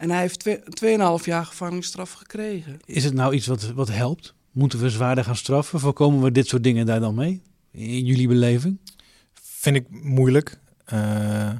En 0.01 0.11
hij 0.11 0.21
heeft 0.21 0.49
2,5 1.19 1.25
jaar 1.25 1.47
gevangenisstraf 1.47 2.13
gekregen. 2.13 2.79
Is 2.85 3.05
het 3.05 3.15
nou 3.15 3.35
iets 3.35 3.47
wat, 3.47 3.71
wat 3.71 3.89
helpt? 3.89 4.35
Moeten 4.51 4.79
we 4.79 4.91
zwaarder 4.91 5.25
gaan 5.25 5.37
straffen? 5.37 5.81
Voorkomen 5.81 6.23
we 6.23 6.33
dit 6.33 6.47
soort 6.47 6.63
dingen 6.63 6.87
daar 6.87 7.01
dan 7.01 7.15
mee? 7.15 7.43
In 7.71 8.05
jullie 8.05 8.29
beleving? 8.29 8.79
Vind 9.33 9.77
ik 9.77 9.87
moeilijk. 9.91 10.59
Uh, 10.93 11.51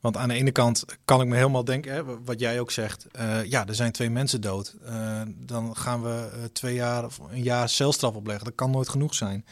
want 0.00 0.16
aan 0.16 0.28
de 0.28 0.34
ene 0.34 0.50
kant 0.50 0.84
kan 1.04 1.20
ik 1.20 1.26
me 1.26 1.36
helemaal 1.36 1.64
denken, 1.64 1.92
hè, 1.92 2.02
wat 2.24 2.40
jij 2.40 2.60
ook 2.60 2.70
zegt. 2.70 3.06
Uh, 3.20 3.44
ja, 3.44 3.66
er 3.66 3.74
zijn 3.74 3.92
twee 3.92 4.10
mensen 4.10 4.40
dood. 4.40 4.76
Uh, 4.84 5.20
dan 5.36 5.76
gaan 5.76 6.02
we 6.02 6.28
twee 6.52 6.74
jaar 6.74 7.04
of 7.04 7.18
een 7.30 7.42
jaar 7.42 7.68
celstraf 7.68 8.14
opleggen. 8.14 8.44
Dat 8.44 8.54
kan 8.54 8.70
nooit 8.70 8.88
genoeg 8.88 9.14
zijn. 9.14 9.44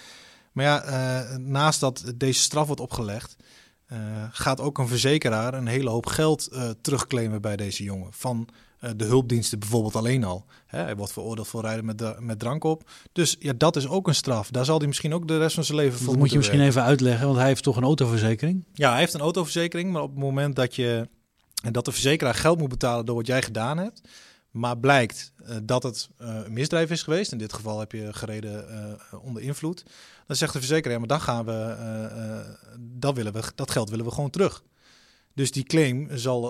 Maar 0.53 0.65
ja, 0.65 1.39
naast 1.39 1.81
dat 1.81 2.13
deze 2.15 2.41
straf 2.41 2.67
wordt 2.67 2.81
opgelegd, 2.81 3.37
gaat 4.31 4.61
ook 4.61 4.79
een 4.79 4.89
verzekeraar 4.89 5.55
een 5.55 5.67
hele 5.67 5.91
hoop 5.91 6.07
geld 6.07 6.51
terugclaimen 6.81 7.41
bij 7.41 7.57
deze 7.57 7.83
jongen. 7.83 8.13
Van 8.13 8.49
eh, 8.79 8.91
de 8.97 9.05
hulpdiensten 9.05 9.59
bijvoorbeeld 9.59 9.97
alleen 9.97 10.25
al. 10.25 10.45
Hè, 10.67 10.83
hij 10.83 10.97
wordt 10.97 11.13
veroordeeld 11.13 11.49
voor 11.49 11.61
rijden 11.61 11.85
met, 11.85 12.21
met 12.21 12.39
drank 12.39 12.65
op. 12.65 12.91
Dus 13.13 13.37
ja, 13.39 13.53
dat 13.57 13.77
is 13.77 13.89
ook 13.89 14.07
een 14.09 14.15
straf. 14.15 14.51
Daar 14.51 14.65
zal 14.65 14.79
hij 14.79 14.87
misschien 14.87 15.15
ook 15.15 15.29
de 15.29 15.39
rest 15.39 15.55
van 15.55 15.65
zijn 15.65 15.79
leven 15.79 15.99
voor 15.99 16.09
Dat 16.09 16.17
moet 16.17 16.31
je 16.31 16.37
misschien 16.37 16.61
even 16.61 16.83
uitleggen, 16.83 17.27
want 17.27 17.39
hij 17.39 17.47
heeft 17.47 17.63
toch 17.63 17.77
een 17.77 17.83
autoverzekering? 17.83 18.65
Ja, 18.73 18.91
hij 18.91 18.99
heeft 18.99 19.15
een 19.15 19.21
autoverzekering, 19.21 19.93
maar 19.93 20.03
op 20.03 20.11
het 20.11 20.19
moment 20.19 20.57
dat, 20.57 20.75
je, 20.75 21.09
dat 21.71 21.85
de 21.85 21.93
verzekeraar 21.93 22.35
geld 22.35 22.59
moet 22.59 22.69
betalen 22.69 23.07
door 23.07 23.17
wat 23.17 23.27
jij 23.27 23.43
gedaan 23.43 23.79
hebt, 23.79 24.01
maar 24.51 24.79
blijkt 24.79 25.33
uh, 25.43 25.57
dat 25.63 25.83
het 25.83 26.09
uh, 26.21 26.41
een 26.45 26.53
misdrijf 26.53 26.91
is 26.91 27.03
geweest, 27.03 27.33
in 27.33 27.39
dit 27.39 27.53
geval 27.53 27.79
heb 27.79 27.93
je 27.93 28.13
gereden 28.13 28.67
uh, 29.13 29.25
onder 29.25 29.43
invloed, 29.43 29.85
dan 30.27 30.37
zegt 30.37 30.53
de 30.53 30.59
verzekeraar, 30.59 30.93
ja, 30.93 30.99
maar 30.99 31.09
dan 31.09 31.21
gaan 31.21 31.45
we, 31.45 32.57
dat, 32.79 33.15
willen 33.15 33.33
we, 33.33 33.43
dat 33.55 33.71
geld 33.71 33.91
willen 33.91 34.05
we 34.05 34.11
gewoon 34.11 34.31
terug. 34.31 34.63
Dus 35.35 35.53
die 35.53 35.65
claim 35.65 36.09
zal 36.17 36.43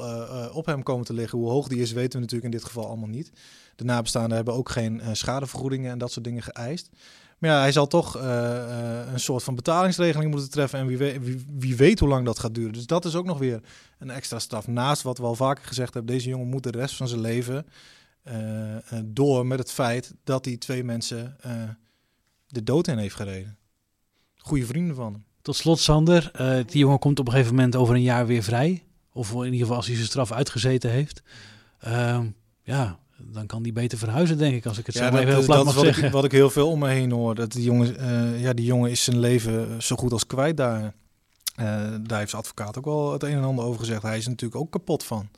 op 0.53 0.67
hem 0.67 0.83
komen 0.83 1.05
te 1.05 1.13
liggen. 1.13 1.39
Hoe 1.39 1.51
hoog 1.51 1.69
die 1.69 1.81
is, 1.81 1.93
weten 1.93 2.13
we 2.13 2.19
natuurlijk 2.19 2.53
in 2.53 2.59
dit 2.59 2.65
geval 2.65 2.87
allemaal 2.87 3.09
niet. 3.09 3.33
De 3.77 3.85
nabestaanden 3.85 4.37
hebben 4.37 4.55
ook 4.55 4.69
geen 4.69 5.03
schadevergoedingen 5.13 5.91
en 5.91 5.99
dat 5.99 6.13
soort 6.13 6.25
dingen 6.25 6.43
geëist. 6.43 6.91
Maar 7.39 7.51
ja, 7.51 7.61
hij 7.61 7.73
zal 7.73 7.87
toch 7.87 8.15
een 8.15 9.21
soort 9.21 9.43
van 9.43 9.55
betalingsregeling 9.55 10.31
moeten 10.31 10.51
treffen. 10.51 10.79
En 10.79 10.87
wie 10.87 10.99
weet, 10.99 11.19
wie, 11.59 11.77
weet 11.77 11.99
hoe 11.99 12.09
lang 12.09 12.25
dat 12.25 12.39
gaat 12.39 12.55
duren. 12.55 12.73
Dus 12.73 12.87
dat 12.87 13.05
is 13.05 13.15
ook 13.15 13.25
nog 13.25 13.39
weer 13.39 13.61
een 13.99 14.11
extra 14.11 14.39
straf. 14.39 14.67
Naast 14.67 15.03
wat 15.03 15.19
we 15.19 15.25
al 15.25 15.35
vaker 15.35 15.65
gezegd 15.65 15.95
hebben, 15.95 16.13
deze 16.15 16.29
jongen 16.29 16.49
moet 16.49 16.63
de 16.63 16.71
rest 16.71 16.97
van 16.97 17.09
zijn 17.09 17.21
leven 17.21 17.67
door 19.05 19.47
met 19.47 19.59
het 19.59 19.73
feit 19.73 20.15
dat 20.25 20.45
hij 20.45 20.57
twee 20.57 20.85
mensen 20.85 21.37
de 22.47 22.63
dood 22.63 22.87
in 22.89 22.99
heeft 22.99 23.15
gereden. 23.15 23.59
Goede 24.37 24.67
vrienden 24.67 24.97
van 24.97 25.13
hem. 25.13 25.25
Tot 25.43 25.57
slot, 25.57 25.79
Sander. 25.79 26.31
Die 26.67 26.79
jongen 26.79 26.99
komt 26.99 27.19
op 27.19 27.27
een 27.27 27.33
gegeven 27.33 27.55
moment 27.55 27.77
over 27.77 27.95
een 27.95 28.03
jaar 28.03 28.27
weer 28.27 28.43
vrij. 28.43 28.85
Of 29.13 29.33
in 29.33 29.45
ieder 29.45 29.59
geval 29.59 29.77
als 29.77 29.87
hij 29.87 29.95
zijn 29.95 30.09
straf 30.09 30.33
uitgezeten 30.33 30.91
heeft. 30.91 31.23
Ehm, 31.79 32.27
ja, 32.63 32.99
dan 33.23 33.47
kan 33.47 33.63
die 33.63 33.73
beter 33.73 33.99
verhuizen, 33.99 34.39
denk 34.39 34.55
ik, 34.55 34.67
als 34.67 34.79
ik 34.79 34.87
het 34.87 34.95
zo 34.95 35.05
Ja, 35.05 35.11
dat, 35.11 35.21
even 35.21 35.35
heel 35.35 35.45
plat 35.45 35.65
mag 35.65 35.75
wat 35.75 35.85
zeggen. 35.85 36.05
ik, 36.05 36.13
wat 36.13 36.25
ik 36.25 36.33
heel 36.33 36.51
veel 36.51 36.71
om 36.71 36.79
me 36.79 36.89
heen 36.89 37.11
hoor. 37.11 37.35
Dat 37.35 37.53
die 37.53 37.63
jongen, 37.63 37.99
eh, 37.99 38.41
ja, 38.41 38.53
die 38.53 38.65
jongen 38.65 38.91
is 38.91 39.05
zijn 39.05 39.19
leven 39.19 39.83
zo 39.83 39.97
goed 39.97 40.13
als 40.13 40.27
kwijt 40.27 40.57
daar. 40.57 40.95
Eh, 41.55 41.65
daar 42.01 42.19
heeft 42.19 42.31
zijn 42.31 42.43
advocaat 42.43 42.79
ook 42.79 42.85
wel 42.85 43.13
het 43.13 43.23
een 43.23 43.37
en 43.37 43.45
ander 43.45 43.65
over 43.65 43.81
gezegd. 43.81 44.03
Hij 44.03 44.17
is 44.17 44.25
er 44.25 44.31
natuurlijk 44.31 44.61
ook 44.61 44.71
kapot 44.71 45.05
van. 45.05 45.29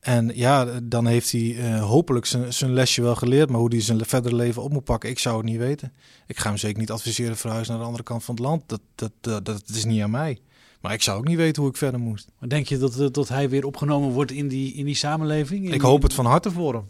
En 0.00 0.30
ja, 0.34 0.80
dan 0.82 1.06
heeft 1.06 1.32
hij 1.32 1.56
eh, 1.58 1.82
hopelijk 1.88 2.26
zijn, 2.26 2.52
zijn 2.52 2.72
lesje 2.72 3.02
wel 3.02 3.14
geleerd. 3.14 3.50
Maar 3.50 3.60
hoe 3.60 3.72
hij 3.72 3.80
zijn 3.80 4.06
verdere 4.06 4.34
leven 4.34 4.62
op 4.62 4.72
moet 4.72 4.84
pakken, 4.84 5.10
ik 5.10 5.18
zou 5.18 5.36
het 5.36 5.46
niet 5.46 5.58
weten. 5.58 5.92
Ik 6.26 6.38
ga 6.38 6.48
hem 6.48 6.58
zeker 6.58 6.78
niet 6.78 6.90
adviseren 6.90 7.36
verhuizen 7.36 7.70
naar 7.70 7.80
de 7.80 7.86
andere 7.86 8.04
kant 8.04 8.24
van 8.24 8.34
het 8.34 8.44
land. 8.44 8.62
Dat, 8.66 8.80
dat, 8.94 9.12
dat, 9.20 9.44
dat 9.44 9.62
is 9.68 9.84
niet 9.84 10.02
aan 10.02 10.10
mij. 10.10 10.40
Maar 10.82 10.92
ik 10.92 11.02
zou 11.02 11.18
ook 11.18 11.26
niet 11.26 11.36
weten 11.36 11.62
hoe 11.62 11.70
ik 11.70 11.76
verder 11.76 12.00
moest. 12.00 12.28
Maar 12.38 12.48
denk 12.48 12.66
je 12.66 12.78
dat, 12.78 12.98
eh, 13.00 13.06
dat 13.10 13.28
hij 13.28 13.48
weer 13.48 13.66
opgenomen 13.66 14.10
wordt 14.10 14.30
in 14.30 14.48
die, 14.48 14.74
in 14.74 14.84
die 14.84 14.94
samenleving? 14.94 15.64
In 15.66 15.72
Ik 15.72 15.80
hoop 15.80 16.02
het 16.02 16.14
van 16.14 16.26
harte 16.26 16.50
voor 16.50 16.74
hem. 16.74 16.88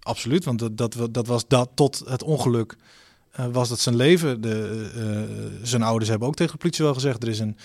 Absoluut, 0.00 0.44
want 0.44 0.58
dat, 0.58 0.76
dat, 0.76 1.08
dat 1.10 1.26
was 1.26 1.48
dat 1.48 1.70
tot 1.74 2.02
het 2.06 2.22
ongeluk. 2.22 2.76
eh, 3.32 3.46
was 3.52 3.68
dat 3.68 3.80
zijn 3.80 3.96
leven. 3.96 4.40
De, 4.40 4.90
eh, 4.94 5.58
zijn 5.66 5.82
ouders 5.82 6.10
hebben 6.10 6.28
ook 6.28 6.34
tegen 6.34 6.52
de 6.52 6.58
politie 6.58 6.84
wel 6.84 6.94
gezegd: 6.94 7.22
er 7.22 7.28
is 7.28 7.38
een. 7.38 7.56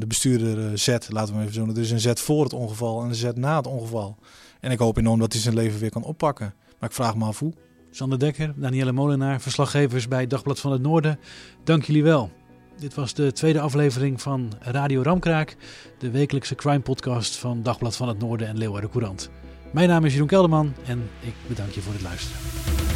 de 0.00 0.06
bestuurder 0.06 0.66
eh, 0.66 0.76
Z, 0.76 0.96
laten 1.08 1.34
we 1.34 1.40
even 1.40 1.52
zo 1.52 1.58
noemen. 1.58 1.76
Er 1.76 1.82
is 1.82 1.90
een 1.90 2.00
Z 2.00 2.20
voor 2.20 2.42
het 2.42 2.52
ongeval 2.52 3.02
en 3.02 3.08
een 3.08 3.14
Z 3.14 3.30
na 3.34 3.56
het 3.56 3.66
ongeval. 3.66 4.16
En 4.60 4.70
ik 4.70 4.78
hoop 4.78 4.96
enorm 4.96 5.18
dat 5.18 5.32
hij 5.32 5.42
zijn 5.42 5.54
leven 5.54 5.80
weer 5.80 5.90
kan 5.90 6.02
oppakken. 6.04 6.54
Maar 6.78 6.88
ik 6.88 6.94
vraag 6.94 7.16
me 7.16 7.24
af 7.24 7.38
hoe. 7.38 7.52
Sander 7.90 8.18
Dekker, 8.18 8.52
Danielle 8.56 8.92
Molenaar, 8.92 9.40
verslaggevers 9.40 10.08
bij 10.08 10.26
Dagblad 10.26 10.60
van 10.60 10.72
het 10.72 10.82
Noorden. 10.82 11.18
Dank 11.64 11.84
jullie 11.84 12.02
wel. 12.02 12.30
Dit 12.80 12.94
was 12.94 13.14
de 13.14 13.32
tweede 13.32 13.60
aflevering 13.60 14.20
van 14.22 14.52
Radio 14.60 15.02
Ramkraak, 15.02 15.56
de 15.98 16.10
wekelijkse 16.10 16.54
crime 16.54 16.80
podcast 16.80 17.36
van 17.36 17.62
Dagblad 17.62 17.96
van 17.96 18.08
het 18.08 18.18
Noorden 18.18 18.48
en 18.48 18.58
Leeuwarden 18.58 18.90
Courant. 18.90 19.30
Mijn 19.72 19.88
naam 19.88 20.04
is 20.04 20.12
Jeroen 20.12 20.28
Kelderman 20.28 20.74
en 20.86 21.10
ik 21.20 21.34
bedank 21.46 21.70
je 21.70 21.80
voor 21.80 21.92
het 21.92 22.02
luisteren. 22.02 22.89